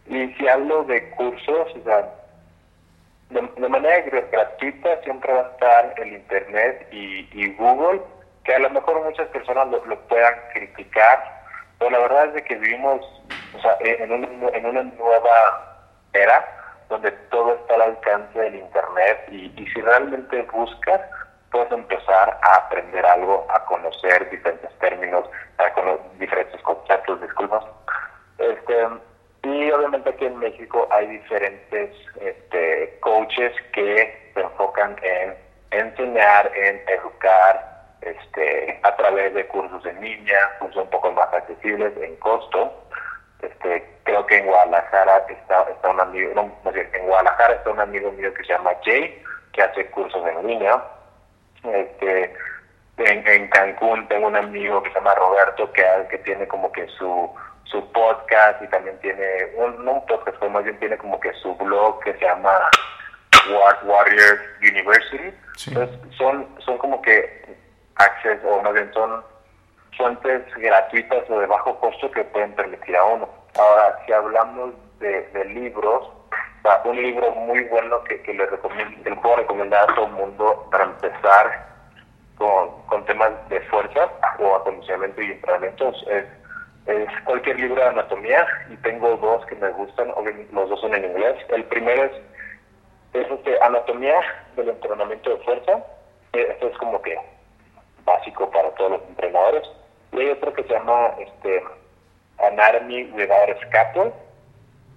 Y 0.07 0.33
si 0.33 0.47
hablo 0.47 0.83
de 0.83 1.09
cursos, 1.11 1.75
o 1.75 1.83
sea, 1.83 2.09
de, 3.29 3.69
manera 3.69 4.01
gratuita 4.31 5.01
siempre 5.03 5.33
va 5.33 5.41
a 5.41 5.51
estar 5.51 5.93
el 5.97 6.13
Internet 6.13 6.87
y, 6.91 7.53
Google, 7.55 8.01
que 8.45 8.55
a 8.55 8.59
lo 8.59 8.69
mejor 8.69 9.03
muchas 9.03 9.27
personas 9.29 9.67
lo, 9.67 9.99
puedan 10.07 10.35
criticar, 10.53 11.19
pero 11.77 11.91
la 11.91 11.99
verdad 11.99 12.25
es 12.27 12.33
de 12.35 12.43
que 12.43 12.55
vivimos 12.55 13.01
o 13.55 13.59
sea, 13.59 13.77
en, 13.81 14.11
en 14.11 14.65
una 14.65 14.83
nueva 14.83 15.77
era 16.13 16.45
donde 16.89 17.11
todo 17.29 17.55
está 17.55 17.75
al 17.75 17.81
alcance 17.81 18.39
del 18.39 18.55
Internet 18.55 19.25
y, 19.29 19.51
y 19.57 19.67
si 19.73 19.81
realmente 19.81 20.41
buscas, 20.53 21.01
empezar 21.63 22.39
a 22.41 22.55
aprender 22.55 23.05
algo, 23.05 23.45
a 23.49 23.63
conocer 23.65 24.29
diferentes 24.29 24.71
términos, 24.79 25.25
a 25.57 25.69
conocer 25.71 26.05
diferentes 26.19 26.61
conceptos, 26.61 27.21
disculpas. 27.21 27.63
Este, 28.37 28.87
y 29.43 29.71
obviamente 29.71 30.09
aquí 30.09 30.25
en 30.25 30.37
México 30.37 30.87
hay 30.91 31.07
diferentes 31.07 31.95
este, 32.19 32.97
coaches 32.99 33.53
que 33.73 34.31
se 34.33 34.41
enfocan 34.41 34.95
en 35.01 35.35
enseñar, 35.71 36.51
en 36.55 36.81
educar, 36.87 37.77
este, 38.01 38.79
a 38.83 38.95
través 38.95 39.33
de 39.33 39.47
cursos 39.47 39.85
en 39.85 40.01
línea, 40.01 40.57
cursos 40.59 40.83
un 40.83 40.89
poco 40.89 41.11
más 41.11 41.33
accesibles 41.33 41.93
en 41.97 42.15
costo. 42.17 42.73
Este, 43.41 43.85
creo 44.03 44.25
que 44.25 44.37
en 44.37 44.47
Guadalajara 44.47 45.25
está, 45.29 45.63
está 45.69 45.89
un 45.89 45.99
amigo, 45.99 46.31
no, 46.35 46.51
en 46.71 47.07
Guadalajara 47.07 47.55
está 47.55 47.69
un 47.71 47.79
amigo 47.79 48.11
mío 48.11 48.33
que 48.33 48.43
se 48.43 48.53
llama 48.53 48.71
Jay, 48.83 49.23
que 49.53 49.61
hace 49.61 49.85
cursos 49.87 50.25
en 50.27 50.47
línea. 50.47 50.81
Este, 51.63 52.33
en, 52.97 53.27
en 53.27 53.47
Cancún 53.49 54.07
tengo 54.07 54.27
un 54.27 54.35
amigo 54.35 54.81
que 54.83 54.89
se 54.89 54.95
llama 54.95 55.15
Roberto, 55.15 55.71
que, 55.71 55.83
que 56.09 56.17
tiene 56.19 56.47
como 56.47 56.71
que 56.71 56.87
su 56.87 57.31
su 57.69 57.91
podcast 57.91 58.61
y 58.61 58.67
también 58.67 58.97
tiene, 58.99 59.25
un, 59.55 59.83
no 59.83 59.93
un 59.93 60.05
podcast, 60.05 60.37
pero 60.39 60.51
más 60.51 60.63
bien 60.63 60.79
tiene 60.79 60.97
como 60.97 61.19
que 61.19 61.33
su 61.33 61.55
blog 61.55 61.99
que 62.03 62.13
se 62.13 62.25
llama 62.25 62.51
Warrior 63.85 64.39
University. 64.61 65.33
Entonces, 65.67 65.99
son, 66.17 66.47
son 66.59 66.77
como 66.77 67.01
que 67.01 67.57
access, 67.95 68.39
o 68.45 68.61
más 68.61 68.73
bien 68.73 68.91
son 68.93 69.23
fuentes 69.97 70.43
gratuitas 70.55 71.29
o 71.29 71.39
de 71.39 71.47
bajo 71.47 71.79
costo 71.79 72.11
que 72.11 72.23
pueden 72.25 72.53
permitir 72.53 72.95
a 72.95 73.03
uno. 73.03 73.29
Ahora, 73.57 73.97
si 74.05 74.13
hablamos 74.13 74.73
de, 74.99 75.23
de 75.29 75.45
libros, 75.45 76.09
un 76.85 77.01
libro 77.01 77.31
muy 77.31 77.63
bueno 77.65 78.03
que, 78.03 78.21
que 78.21 78.33
le 78.33 78.45
recomiendo, 78.45 79.03
que 79.03 79.09
le 79.09 79.15
puedo 79.17 79.37
recomendar 79.37 79.89
a 79.89 79.95
todo 79.95 80.05
el 80.07 80.13
mundo 80.13 80.67
para 80.71 80.85
empezar 80.85 81.67
con, 82.37 82.81
con 82.87 83.05
temas 83.05 83.31
de 83.49 83.59
fuerza 83.61 84.09
o 84.39 84.55
acondicionamiento 84.55 85.21
y 85.21 85.31
entrenamientos 85.31 86.05
es 86.09 86.25
es 86.87 87.09
cualquier 87.25 87.59
libro 87.59 87.75
de 87.75 87.89
anatomía 87.89 88.47
y 88.69 88.77
tengo 88.77 89.17
dos 89.17 89.45
que 89.45 89.55
me 89.55 89.69
gustan, 89.71 90.07
los 90.53 90.69
dos 90.69 90.79
son 90.79 90.95
en 90.95 91.03
inglés. 91.03 91.35
El 91.49 91.65
primero 91.65 92.05
es, 92.05 92.11
es 93.13 93.29
este, 93.29 93.61
Anatomía 93.61 94.19
del 94.55 94.69
entrenamiento 94.69 95.31
de 95.31 95.43
fuerza. 95.43 95.83
Esto 96.31 96.67
es 96.67 96.77
como 96.77 97.01
que 97.01 97.17
básico 98.05 98.49
para 98.51 98.69
todos 98.71 98.91
los 98.91 99.01
entrenadores. 99.09 99.63
Y 100.13 100.19
hay 100.21 100.29
otro 100.29 100.53
que 100.53 100.63
se 100.63 100.73
llama 100.73 101.11
este, 101.19 101.61
Anatomy 102.39 103.03
Without 103.11 103.61
Scalpel, 103.65 104.13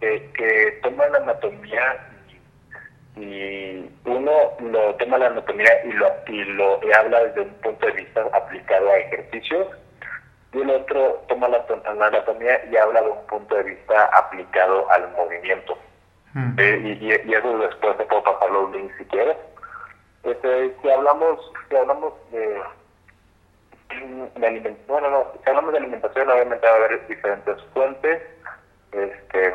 que 0.01 0.79
toma 0.83 1.07
la 1.09 1.19
anatomía 1.19 2.07
y 3.17 3.91
uno 4.05 4.33
lo 4.61 4.95
toma 4.97 5.19
la 5.19 5.27
anatomía 5.27 5.85
y 5.85 5.93
lo, 5.93 6.07
y 6.27 6.45
lo 6.45 6.81
y 6.83 6.93
habla 6.93 7.25
desde 7.25 7.43
un 7.43 7.55
punto 7.55 7.87
de 7.87 7.93
vista 7.93 8.23
aplicado 8.33 8.91
a 8.91 8.99
ejercicios 8.99 9.69
y 10.53 10.61
el 10.61 10.71
otro 10.71 11.23
toma 11.29 11.49
la, 11.49 11.65
anatomía 12.07 12.65
y 12.71 12.77
habla 12.77 13.03
de 13.03 13.11
un 13.11 13.27
punto 13.27 13.55
de 13.55 13.63
vista 13.63 14.07
aplicado 14.07 14.91
al 14.91 15.11
movimiento. 15.13 15.79
Mm. 16.35 16.59
Eh, 16.59 16.99
y, 17.01 17.33
eso 17.33 17.59
después 17.59 17.97
te 17.99 18.05
puedo 18.05 18.23
pasar 18.25 18.51
los 18.51 18.73
links 18.73 18.97
si 18.99 19.05
quieres. 19.07 19.37
Este, 20.25 20.75
si 20.83 20.91
hablamos, 20.91 21.53
si 21.69 21.77
hablamos 21.77 22.15
de, 22.31 22.61
de 24.37 24.47
alimentación, 24.47 24.87
bueno, 24.89 25.11
no, 25.11 25.33
si 25.33 25.49
hablamos 25.49 25.73
de 25.73 25.79
alimentación, 25.79 26.31
obviamente 26.31 26.67
va 26.67 26.73
a 26.73 26.77
haber 26.77 27.07
diferentes 27.07 27.63
fuentes. 27.73 28.23
Este, 28.93 29.55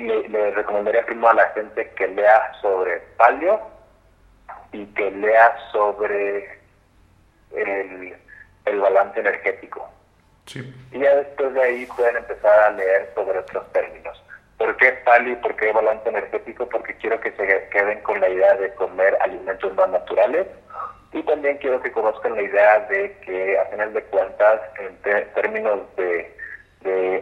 le, 0.00 0.28
le 0.28 0.50
recomendaría 0.52 1.04
primero 1.06 1.30
a 1.30 1.34
la 1.34 1.48
gente 1.50 1.90
que 1.96 2.08
lea 2.08 2.52
sobre 2.60 2.98
palio 3.16 3.60
y 4.72 4.86
que 4.86 5.10
lea 5.10 5.56
sobre 5.72 6.58
el 7.52 8.16
el 8.68 8.80
balance 8.80 9.20
energético. 9.20 9.88
Y 10.92 10.98
ya 10.98 11.14
después 11.16 11.52
de 11.52 11.62
ahí 11.62 11.86
pueden 11.86 12.16
empezar 12.16 12.58
a 12.58 12.70
leer 12.70 13.10
sobre 13.14 13.38
otros 13.38 13.70
términos. 13.72 14.22
¿Por 14.56 14.76
qué 14.78 14.92
pali? 15.04 15.36
¿Por 15.36 15.54
qué 15.56 15.72
balance 15.72 16.08
energético? 16.08 16.66
Porque 16.68 16.96
quiero 16.96 17.20
que 17.20 17.30
se 17.32 17.68
queden 17.70 18.00
con 18.00 18.20
la 18.20 18.28
idea 18.28 18.54
de 18.56 18.72
comer 18.74 19.16
alimentos 19.20 19.74
más 19.74 19.90
naturales 19.90 20.46
y 21.12 21.22
también 21.22 21.58
quiero 21.58 21.80
que 21.82 21.92
conozcan 21.92 22.34
la 22.34 22.42
idea 22.42 22.80
de 22.80 23.16
que 23.24 23.58
a 23.58 23.66
final 23.66 23.92
de 23.92 24.02
cuentas, 24.04 24.60
en 24.78 24.96
términos 25.34 25.80
de, 25.96 26.34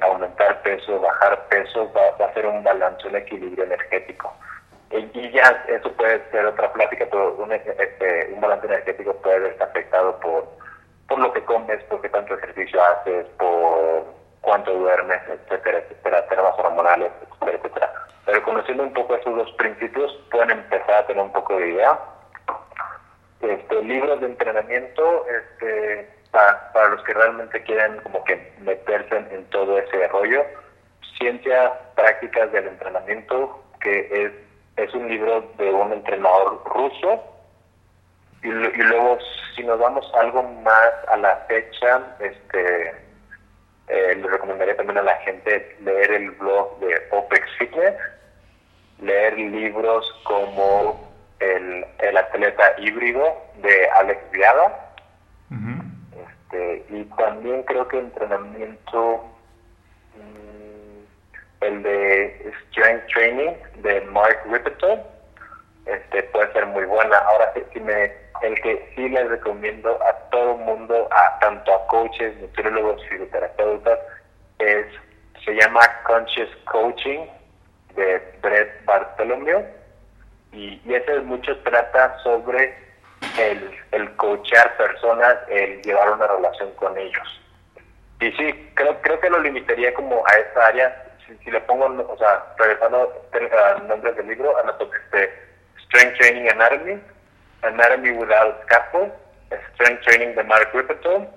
aumentar 0.02 0.62
peso, 0.62 1.00
bajar 1.00 1.48
peso, 1.48 1.90
va, 1.92 2.24
a 2.24 2.34
ser 2.34 2.46
un 2.46 2.62
balance, 2.62 3.06
un 3.08 3.16
equilibrio 3.16 3.64
energético. 3.64 4.32
Y, 4.90 5.30
ya 5.30 5.64
eso 5.68 5.90
puede 5.92 6.22
ser 6.30 6.46
otra 6.46 6.72
plática, 6.72 7.06
pero 7.10 7.34
un, 7.34 7.52
este, 7.52 8.30
un 8.32 8.40
balance 8.40 8.66
energético 8.66 9.14
puede 9.16 9.48
estar 9.48 9.68
afectado 9.68 10.18
por 10.20 10.56
por 11.08 11.18
lo 11.18 11.32
que 11.32 11.44
comes, 11.44 11.82
por 11.84 12.00
qué 12.00 12.08
tanto 12.08 12.34
ejercicio 12.34 12.82
haces, 12.82 13.26
por 13.38 14.04
cuánto 14.40 14.72
duermes, 14.72 15.20
etcétera, 15.28 15.78
etcétera, 15.78 16.26
temas 16.28 16.58
hormonales, 16.58 17.12
etcétera, 17.22 17.58
etcétera. 17.58 17.92
Pero 18.24 18.42
conociendo 18.42 18.82
un 18.82 18.92
poco 18.92 19.14
esos 19.14 19.36
dos 19.36 19.52
principios, 19.52 20.12
pueden 20.30 20.50
empezar 20.50 20.94
a 20.94 21.06
tener 21.06 21.22
un 21.22 21.32
poco 21.32 21.56
de 21.56 21.68
idea. 21.68 21.98
Este, 23.40 23.82
libros 23.82 24.20
de 24.20 24.26
entrenamiento, 24.26 25.26
este, 25.28 26.10
para, 26.72 26.88
los 26.88 27.02
que 27.04 27.14
realmente 27.14 27.62
quieren 27.62 27.98
como 28.02 28.22
que 28.24 28.52
meterse 28.60 29.16
en, 29.16 29.44
todo 29.46 29.78
ese 29.78 30.06
rollo, 30.08 30.44
Ciencias 31.18 31.72
Prácticas 31.94 32.52
del 32.52 32.68
Entrenamiento, 32.68 33.64
que 33.80 34.08
es, 34.10 34.32
es 34.76 34.94
un 34.94 35.08
libro 35.08 35.50
de 35.56 35.70
un 35.70 35.92
entrenador 35.92 36.62
ruso, 36.66 37.22
y, 38.42 38.48
luego 38.48 39.18
si 39.54 39.64
nos 39.64 39.78
vamos 39.78 40.12
algo 40.14 40.42
más 40.42 40.90
a 41.08 41.16
la 41.16 41.36
fecha, 41.48 42.02
este, 42.20 42.90
eh, 43.88 44.14
le 44.16 44.28
recomendaría 44.28 44.76
también 44.76 44.98
a 44.98 45.02
la 45.02 45.16
gente 45.18 45.76
leer 45.80 46.12
el 46.12 46.30
blog 46.32 46.78
de 46.80 47.02
OPEX 47.12 47.46
Fitness, 47.58 47.94
leer 49.00 49.38
libros 49.38 50.04
como 50.24 51.10
El, 51.38 51.84
el 51.98 52.16
atleta 52.16 52.74
híbrido 52.78 53.24
de 53.62 53.88
Alex 53.90 54.30
Viada, 54.32 54.86
este, 56.46 56.84
y 56.90 57.04
también 57.16 57.62
creo 57.64 57.88
que 57.88 57.98
entrenamiento, 57.98 59.24
mm, 60.14 61.64
el 61.64 61.82
de 61.82 62.52
Strength 62.68 63.06
Training 63.12 63.52
de 63.82 64.00
Mark 64.12 64.38
Ripperton, 64.46 65.00
este, 65.86 66.22
puede 66.24 66.52
ser 66.52 66.66
muy 66.66 66.84
buena. 66.84 67.18
Ahora, 67.18 67.52
si 67.72 67.80
me 67.80 68.26
el 68.42 68.60
que 68.60 68.92
sí 68.94 69.08
les 69.08 69.28
recomiendo 69.30 69.98
a 70.04 70.12
todo 70.30 70.52
el 70.52 70.58
mundo, 70.58 71.08
a 71.10 71.38
tanto 71.38 71.72
a 71.74 71.86
coaches, 71.86 72.36
nutriólogos, 72.38 73.02
fisioterapeutas, 73.08 73.98
es 74.58 74.86
se 75.44 75.54
llama 75.54 75.80
Conscious 76.04 76.50
Coaching 76.64 77.20
de 77.94 78.20
Brett 78.42 78.84
Bartholomew 78.84 79.64
y, 80.52 80.80
y 80.84 80.94
ese 80.94 81.20
mucho 81.20 81.56
trata 81.60 82.18
sobre 82.22 82.85
el, 83.38 83.70
el 83.92 84.16
coachar 84.16 84.76
personas, 84.76 85.36
el 85.48 85.82
llevar 85.82 86.12
una 86.12 86.26
relación 86.26 86.70
con 86.72 86.96
ellos. 86.96 87.40
Y 88.20 88.32
sí, 88.32 88.70
creo, 88.74 89.00
creo 89.02 89.20
que 89.20 89.30
lo 89.30 89.40
limitaría 89.40 89.92
como 89.94 90.24
a 90.26 90.32
esa 90.32 90.66
área, 90.66 91.04
si, 91.26 91.50
le 91.50 91.60
pongo, 91.62 91.84
o 91.86 92.18
sea, 92.18 92.44
regresando 92.58 93.12
al 93.32 93.88
nombre 93.88 94.12
del 94.12 94.28
libro, 94.28 94.56
a 94.56 94.70
este, 94.70 95.32
Strength 95.84 96.18
Training 96.18 96.48
Anatomy, 96.50 97.00
Anatomy 97.62 98.10
Without 98.10 98.62
Scaffold, 98.64 99.12
Strength 99.74 100.02
Training 100.04 100.34
de 100.34 100.44
Mark 100.44 100.70
Ripperton. 100.72 101.28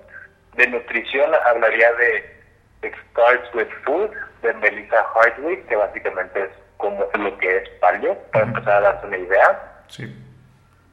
De 0.54 0.66
nutrición 0.66 1.30
hablaría 1.46 1.92
de 1.92 2.40
It 2.82 2.94
Starts 3.10 3.54
With 3.54 3.68
Food 3.84 4.10
de 4.42 4.52
Melissa 4.54 5.04
Hardwick, 5.14 5.66
que 5.68 5.76
básicamente 5.76 6.42
es 6.42 6.50
como 6.76 7.06
lo 7.14 7.38
que 7.38 7.58
es 7.58 7.68
palio, 7.80 8.16
para 8.32 8.46
empezar 8.46 8.72
a 8.72 8.80
darse 8.80 9.06
una 9.06 9.18
idea. 9.18 9.82
Sí. 9.88 10.29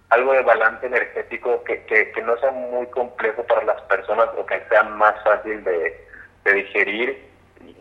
Algo 0.10 0.34
de 0.34 0.41
balance 0.41 0.86
energético 0.86 1.64
que, 1.64 1.84
que, 1.84 2.22
no 2.22 2.38
sea 2.38 2.51
muy 2.51 2.86
complejo 2.88 3.43
para 3.43 3.64
las 3.66 3.82
personas 3.84 4.30
o 4.38 4.45
que 4.45 4.62
sea 4.70 4.84
más 4.84 5.22
fácil 5.24 5.64
de, 5.64 6.05
de 6.45 6.53
digerir. 6.53 7.28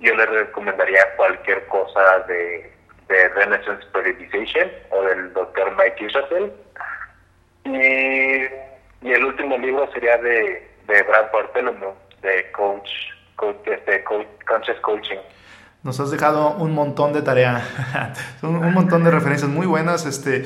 Yo 0.00 0.14
les 0.14 0.28
recomendaría 0.28 1.14
cualquier 1.16 1.64
cosa 1.66 2.20
de, 2.26 2.72
de 3.08 3.28
Renaissance 3.28 3.86
Periodization 3.92 4.70
o 4.90 5.02
del 5.02 5.32
doctor 5.32 5.72
Mike 5.76 6.04
Israel 6.04 6.52
y, 7.64 9.06
y 9.06 9.12
el 9.12 9.24
último 9.24 9.58
libro 9.58 9.90
sería 9.92 10.16
de, 10.18 10.68
de 10.86 11.02
Brad 11.02 11.32
Bartholomew, 11.32 11.94
de 12.22 12.50
coach, 12.52 12.88
coach, 13.36 13.56
este, 13.66 14.04
coach, 14.04 14.26
conscious 14.46 14.78
coaching. 14.80 15.18
Nos 15.82 16.00
has 16.00 16.10
dejado 16.10 16.56
un 16.56 16.72
montón 16.72 17.12
de 17.12 17.22
tarea, 17.22 17.62
un, 18.42 18.56
un 18.56 18.74
montón 18.74 19.04
de 19.04 19.10
referencias 19.10 19.50
muy 19.50 19.66
buenas. 19.66 20.06
Este, 20.06 20.44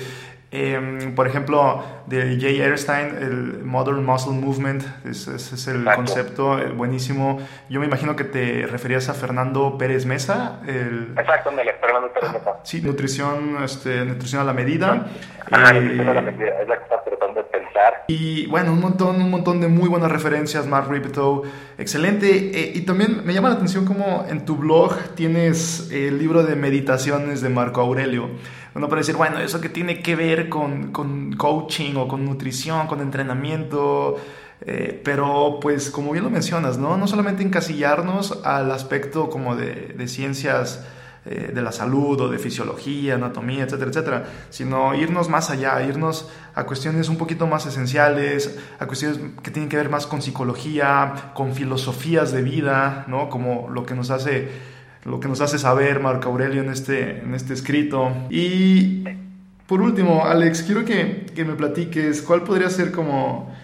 Em, 0.53 1.15
por 1.15 1.29
ejemplo, 1.29 1.85
de 2.07 2.37
Jay 2.41 2.61
Erstein, 2.61 3.17
el 3.21 3.63
Modern 3.65 4.05
Muscle 4.05 4.33
Movement, 4.33 4.83
ese, 5.05 5.37
es 5.37 5.69
el 5.69 5.85
concepto 5.85 6.59
eh, 6.59 6.73
buenísimo. 6.73 7.39
Yo 7.69 7.79
me 7.79 7.87
imagino 7.87 8.17
que 8.17 8.25
te 8.25 8.67
referías 8.67 9.09
a 9.09 9.15
Fernando 9.15 9.79
Pérez 9.79 10.07
Mesa. 10.07 10.61
El... 10.67 11.15
Exacto, 11.17 11.51
Fernando 11.81 12.13
Pérez 12.13 12.33
Mesa. 12.33 12.57
sí, 12.65 12.83
nutrición, 12.83 13.59
este, 13.63 14.05
nutrición 14.05 14.43
a 14.43 14.45
la 14.45 14.53
medida. 14.53 15.07
Ah, 15.53 15.73
nutrición 15.73 16.09
a 16.09 16.15
la 16.15 16.23
medida, 16.23 16.61
es 16.61 16.69
la 16.69 16.79
que 16.79 16.83
estás 16.83 17.05
tratando 17.05 17.43
de 17.43 17.45
pensar. 17.45 18.05
Y 18.09 18.49
bueno, 18.49 18.73
un 18.73 18.81
montón, 18.81 19.23
un 19.23 19.31
montón 19.31 19.61
de 19.61 19.69
muy 19.69 19.89
buenas 19.89 20.11
referencias, 20.11 20.67
Mark 20.67 20.91
Ripetoe, 20.91 21.49
excelente. 21.79 22.29
Eh, 22.29 22.73
y 22.75 22.81
también 22.81 23.25
me 23.25 23.35
llama 23.35 23.51
la 23.51 23.55
atención 23.55 23.85
como 23.85 24.27
en 24.29 24.45
tu 24.45 24.57
blog 24.57 24.97
tienes 25.15 25.93
el 25.93 26.19
libro 26.19 26.43
de 26.43 26.57
meditaciones 26.57 27.41
de 27.41 27.51
Marco 27.51 27.81
Aurelio. 27.81 28.31
Uno 28.75 28.89
puede 28.89 29.01
decir, 29.01 29.17
bueno, 29.17 29.39
¿eso 29.39 29.61
que 29.61 29.69
tiene 29.69 30.03
que 30.03 30.17
ver 30.17 30.49
con, 30.49 30.93
con 30.93 31.33
coaching 31.35 31.97
o 31.97 32.09
con 32.09 32.25
nutrición, 32.25 32.87
con 32.87 33.01
entrenamiento? 33.01 34.17
Eh, 34.63 35.01
pero 35.05 35.59
pues 35.61 35.91
como 35.91 36.13
bien 36.13 36.25
lo 36.25 36.31
mencionas, 36.31 36.79
¿no? 36.79 36.97
No 36.97 37.07
solamente 37.07 37.43
encasillarnos 37.43 38.41
al 38.45 38.71
aspecto 38.71 39.31
como 39.31 39.57
de, 39.57 39.95
de 39.97 40.09
ciencias 40.09 40.85
eh, 41.27 41.53
de 41.55 41.61
la 41.61 41.71
salud 41.71 42.19
o 42.19 42.29
de 42.31 42.39
fisiología, 42.39 43.17
anatomía, 43.17 43.65
etcétera, 43.65 43.91
etcétera, 43.91 44.25
sino 44.49 44.95
irnos 44.95 45.29
más 45.29 45.51
allá, 45.51 45.83
irnos 45.83 46.31
a 46.55 46.65
cuestiones 46.65 47.11
un 47.11 47.19
poquito 47.19 47.47
más 47.47 47.67
esenciales, 47.67 48.59
a 48.79 48.87
cuestiones 48.87 49.21
que 49.43 49.51
tienen 49.51 49.69
que 49.69 49.77
ver 49.77 49.91
más 49.91 50.07
con 50.07 50.23
psicología, 50.23 51.33
con 51.35 51.55
filosofías 51.55 52.33
de 52.33 52.41
vida, 52.41 53.05
¿no? 53.07 53.29
Como 53.29 53.69
lo 53.69 53.85
que 53.85 53.95
nos 53.95 54.11
hace 54.11 54.49
lo 55.05 55.19
que 55.21 55.29
nos 55.29 55.41
hace 55.41 55.59
saber 55.59 56.01
Marco 56.01 56.29
Aurelio 56.29 56.63
en 56.63 56.71
este, 56.71 57.21
en 57.21 57.35
este 57.35 57.55
escrito. 57.55 58.13
Y 58.29 59.05
por 59.67 59.81
último, 59.81 60.27
Alex, 60.27 60.63
quiero 60.63 60.85
que, 60.85 61.27
que 61.35 61.45
me 61.45 61.55
platiques 61.55 62.23
cuál 62.23 62.43
podría 62.43 62.69
ser 62.71 62.93
como, 62.93 63.55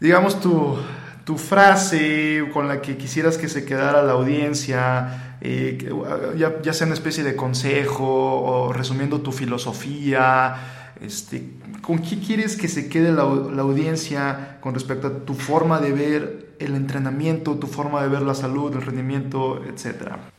digamos, 0.00 0.40
tu, 0.40 0.76
tu, 1.24 1.36
frase 1.36 2.44
con 2.52 2.68
la 2.68 2.80
que 2.80 2.96
quisieras 2.96 3.36
que 3.36 3.48
se 3.48 3.64
quedara 3.64 4.02
la 4.02 4.12
audiencia, 4.12 5.36
eh, 5.40 5.90
ya, 6.36 6.72
sea 6.72 6.86
una 6.86 6.94
especie 6.94 7.24
de 7.24 7.36
consejo 7.36 8.06
o 8.06 8.72
resumiendo 8.72 9.20
tu 9.20 9.32
filosofía. 9.32 10.54
Este, 11.00 11.50
¿Con 11.82 11.98
qué 11.98 12.20
quieres 12.20 12.56
que 12.56 12.68
se 12.68 12.88
quede 12.88 13.12
la, 13.12 13.24
la 13.24 13.62
audiencia 13.62 14.58
con 14.60 14.72
respecto 14.72 15.08
a 15.08 15.24
tu 15.24 15.34
forma 15.34 15.80
de 15.80 15.92
ver 15.92 16.54
el 16.60 16.76
entrenamiento, 16.76 17.56
tu 17.56 17.66
forma 17.66 18.02
de 18.02 18.08
ver 18.08 18.22
la 18.22 18.34
salud, 18.34 18.72
el 18.72 18.82
rendimiento, 18.82 19.62
etcétera? 19.64 20.33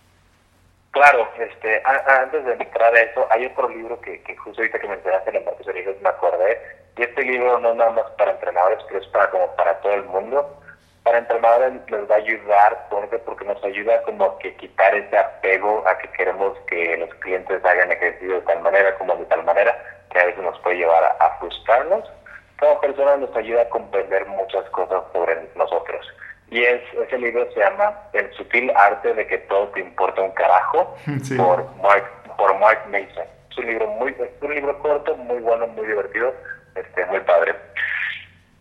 Claro, 0.95 1.27
este, 1.37 1.83
antes 1.85 2.45
de 2.45 2.53
entrar 2.53 2.95
a 2.95 3.01
eso, 3.01 3.27
hay 3.29 3.47
otro 3.47 3.67
libro 3.67 3.99
que, 3.99 4.23
justo 4.37 4.61
ahorita 4.61 4.79
que 4.79 4.87
mencionaste 4.87 5.29
en 5.29 5.35
el 5.35 5.43
de 5.43 5.97
me 6.01 6.07
acordé, 6.07 6.61
y 6.95 7.03
este 7.03 7.21
libro 7.21 7.59
no 7.59 7.71
es 7.71 7.75
nada 7.75 7.91
más 7.91 8.05
para 8.11 8.31
entrenadores, 8.31 8.79
pero 8.87 9.01
es 9.01 9.07
para 9.07 9.29
como 9.29 9.53
para 9.57 9.77
todo 9.81 9.93
el 9.93 10.05
mundo. 10.05 10.57
Para 11.03 11.17
entrenadores 11.17 11.73
les 11.91 12.09
va 12.09 12.15
a 12.15 12.19
ayudar, 12.19 12.87
porque, 12.89 13.19
porque 13.19 13.43
nos 13.43 13.61
ayuda 13.65 14.03
como 14.03 14.37
que 14.39 14.55
quitar 14.55 14.95
ese 14.95 15.17
apego 15.17 15.83
a 15.85 15.97
que 15.97 16.07
queremos 16.11 16.57
que 16.67 16.95
los 16.95 17.13
clientes 17.15 17.65
hagan 17.65 17.91
ejercicio 17.91 18.35
de 18.35 18.41
tal 18.45 18.61
manera 18.61 18.97
como 18.97 19.17
de 19.17 19.25
tal 19.25 19.43
manera, 19.43 19.77
que 20.11 20.19
a 20.21 20.25
veces 20.27 20.41
nos 20.41 20.57
puede 20.59 20.77
llevar 20.77 21.03
a, 21.03 21.25
a 21.25 21.39
frustrarnos. 21.39 22.09
Como 22.57 22.79
persona 22.79 23.17
nos 23.17 23.35
ayuda 23.35 23.63
a 23.63 23.69
comprender 23.69 24.25
muchas 24.27 24.63
cosas 24.69 25.03
sobre 25.11 25.45
nosotros 25.55 26.07
y 26.51 26.63
es, 26.63 26.81
ese 26.93 27.17
libro 27.17 27.51
se 27.53 27.59
llama 27.59 27.93
El 28.13 28.31
sutil 28.33 28.71
arte 28.75 29.13
de 29.13 29.25
que 29.27 29.39
todo 29.39 29.67
te 29.69 29.79
importa 29.79 30.21
un 30.21 30.31
carajo 30.31 30.95
por 31.37 31.75
Mark 31.77 32.05
por 32.37 32.59
Mark 32.59 32.83
Mason. 32.87 33.25
Es 33.49 33.57
un 33.57 33.65
libro 33.65 33.87
muy 33.87 34.11
es 34.11 34.41
un 34.41 34.53
libro 34.53 34.77
corto, 34.79 35.15
muy 35.17 35.39
bueno, 35.39 35.67
muy 35.67 35.87
divertido, 35.87 36.33
este 36.75 37.05
muy 37.05 37.19
padre. 37.21 37.55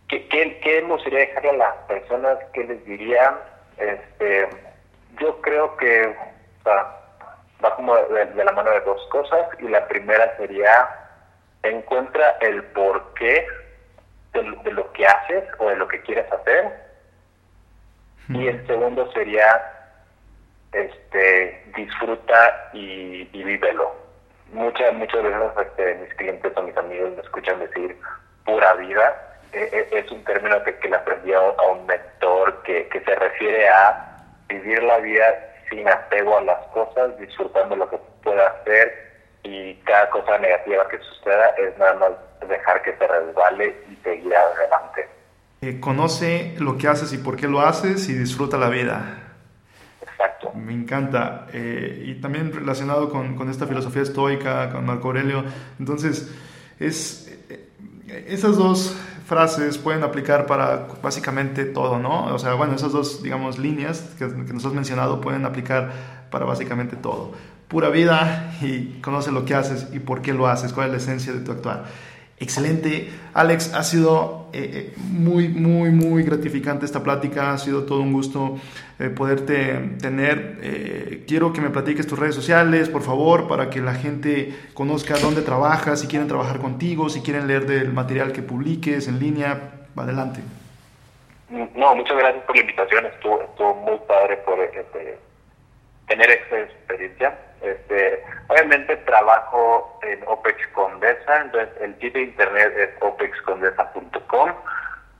¿Qué, 0.07 0.27
qué, 0.29 0.59
qué 0.59 0.81
me 0.81 0.93
gustaría 0.93 1.19
dejarle 1.19 1.49
a 1.49 1.53
las 1.53 1.75
personas? 1.87 2.37
¿Qué 2.53 2.63
les 2.63 2.85
diría? 2.85 3.37
Este, 3.77 4.47
yo 5.19 5.41
creo 5.41 5.75
que 5.77 6.15
va 6.65 7.75
como 7.75 7.95
de, 7.95 8.25
de 8.25 8.45
la 8.45 8.51
mano 8.51 8.71
de 8.71 8.81
dos 8.81 9.05
cosas 9.07 9.47
y 9.59 9.67
la 9.67 9.87
primera 9.87 10.35
sería 10.37 10.87
encuentra 11.63 12.37
el 12.41 12.63
porqué 12.65 13.47
de, 14.33 14.41
de 14.63 14.71
lo 14.71 14.91
que 14.93 15.05
haces 15.05 15.43
o 15.57 15.69
de 15.69 15.75
lo 15.75 15.87
que 15.87 16.01
quieres 16.01 16.31
hacer 16.31 16.84
y 18.29 18.47
el 18.47 18.65
segundo 18.67 19.11
sería 19.11 19.71
este 20.71 21.63
disfruta 21.75 22.69
y, 22.73 23.29
y 23.31 23.43
vívelo. 23.43 23.93
Muchas, 24.51 24.93
muchas 24.93 25.23
veces 25.23 25.41
este, 25.61 25.95
mis 25.95 26.13
clientes 26.15 26.51
o 26.55 26.61
mis 26.63 26.77
amigos 26.77 27.11
me 27.15 27.21
escuchan 27.21 27.59
decir 27.59 27.97
pura 28.45 28.73
vida. 28.75 29.37
E, 29.53 29.63
e, 29.71 29.99
es 29.99 30.11
un 30.11 30.23
término 30.23 30.61
que, 30.63 30.75
que 30.77 30.89
le 30.89 30.95
aprendí 30.95 31.33
a, 31.33 31.41
un 31.41 31.85
mentor 31.85 32.61
que, 32.63 32.87
que 32.89 33.01
se 33.01 33.15
refiere 33.15 33.67
a 33.69 34.17
vivir 34.47 34.83
la 34.83 34.97
vida 34.97 35.53
sin 35.69 35.87
apego 35.87 36.37
a 36.37 36.41
las 36.41 36.59
cosas, 36.67 37.17
disfrutando 37.17 37.75
lo 37.75 37.89
que 37.89 37.97
pueda 38.23 38.47
hacer 38.47 39.05
y 39.43 39.75
cada 39.85 40.09
cosa 40.09 40.37
negativa 40.39 40.87
que 40.89 40.97
suceda 40.99 41.49
es 41.57 41.77
nada 41.77 41.93
más 41.95 42.11
dejar 42.47 42.81
que 42.81 42.95
se 42.97 43.07
resbale 43.07 43.75
y 43.89 43.95
seguir. 44.03 44.33
Eh, 45.65 45.79
conoce 45.79 46.53
lo 46.59 46.77
que 46.77 46.87
haces 46.87 47.11
y 47.13 47.17
por 47.17 47.37
qué 47.37 47.47
lo 47.47 47.59
haces 47.61 48.07
y 48.07 48.13
disfruta 48.13 48.55
la 48.55 48.69
vida. 48.69 49.33
Exacto. 49.99 50.53
Me 50.53 50.73
encanta. 50.73 51.47
Eh, 51.53 52.05
y 52.05 52.21
también 52.21 52.53
relacionado 52.53 53.09
con, 53.09 53.35
con, 53.35 53.49
esta 53.49 53.65
filosofía 53.65 54.03
estoica, 54.03 54.69
con 54.71 54.85
Marco 54.85 55.07
Aurelio. 55.07 55.43
Entonces, 55.79 56.31
es, 56.79 57.35
eh, 57.49 57.67
esas 58.27 58.57
dos 58.57 58.95
frases 59.25 59.79
pueden 59.79 60.03
aplicar 60.03 60.45
para 60.45 60.87
básicamente 61.01 61.65
todo, 61.65 61.97
¿no? 61.97 62.25
O 62.25 62.37
sea, 62.37 62.53
bueno, 62.53 62.75
esas 62.75 62.91
dos, 62.91 63.23
digamos, 63.23 63.57
líneas 63.57 64.01
que, 64.19 64.27
que 64.27 64.53
nos 64.53 64.63
has 64.67 64.73
mencionado 64.73 65.19
pueden 65.19 65.45
aplicar 65.45 65.91
para 66.29 66.45
básicamente 66.45 66.95
todo. 66.95 67.31
Pura 67.69 67.89
vida 67.89 68.55
y 68.61 69.01
conoce 69.01 69.31
lo 69.31 69.45
que 69.45 69.55
haces 69.55 69.87
y 69.91 69.97
por 69.97 70.21
qué 70.21 70.31
lo 70.31 70.45
haces, 70.45 70.73
cuál 70.73 70.89
es 70.89 70.91
la 70.91 70.97
esencia 70.99 71.33
de 71.33 71.39
tu 71.39 71.53
actuar. 71.53 71.85
Excelente. 72.37 73.09
Alex, 73.33 73.73
ha 73.73 73.83
sido 73.83 74.49
eh, 74.51 74.69
eh, 74.73 74.93
muy, 74.97 75.47
muy, 75.47 75.91
muy 75.91 76.23
gratificante 76.23 76.85
esta 76.85 77.01
plática. 77.01 77.53
Ha 77.53 77.57
sido 77.57 77.85
todo 77.85 78.01
un 78.01 78.11
gusto 78.11 78.57
eh, 78.99 79.09
poderte 79.09 79.95
tener. 80.01 81.23
quiero 81.27 81.53
que 81.53 81.61
me 81.61 81.69
platiques 81.69 82.07
tus 82.07 82.19
redes 82.19 82.35
sociales, 82.35 82.89
por 82.89 83.03
favor, 83.03 83.47
para 83.47 83.69
que 83.69 83.79
la 83.79 83.93
gente 83.93 84.53
conozca 84.73 85.17
dónde 85.17 85.41
trabajas, 85.41 86.01
si 86.01 86.07
quieren 86.07 86.27
trabajar 86.27 86.59
contigo, 86.59 87.09
si 87.09 87.21
quieren 87.21 87.47
leer 87.47 87.65
del 87.65 87.93
material 87.93 88.33
que 88.33 88.41
publiques 88.41 89.07
en 89.07 89.19
línea. 89.19 89.71
Adelante. 89.95 90.41
No, 91.49 91.95
muchas 91.95 92.17
gracias 92.17 92.43
por 92.43 92.55
la 92.55 92.61
invitación. 92.61 93.05
Estuvo, 93.05 93.41
estuvo 93.41 93.73
muy 93.75 93.97
padre 94.07 94.37
por 94.37 94.59
este, 94.59 95.17
tener 96.07 96.29
esta 96.29 96.59
experiencia. 96.59 97.39
Este, 97.65 98.23
obviamente 98.47 98.95
trabajo 98.97 99.99
en 100.03 100.23
OPEX 100.27 100.67
Condesa, 100.67 101.41
entonces 101.41 101.69
el 101.81 101.93
sitio 101.95 102.11
de 102.11 102.21
internet 102.21 102.73
es 102.77 102.89
opexcondesa.com. 103.01 104.51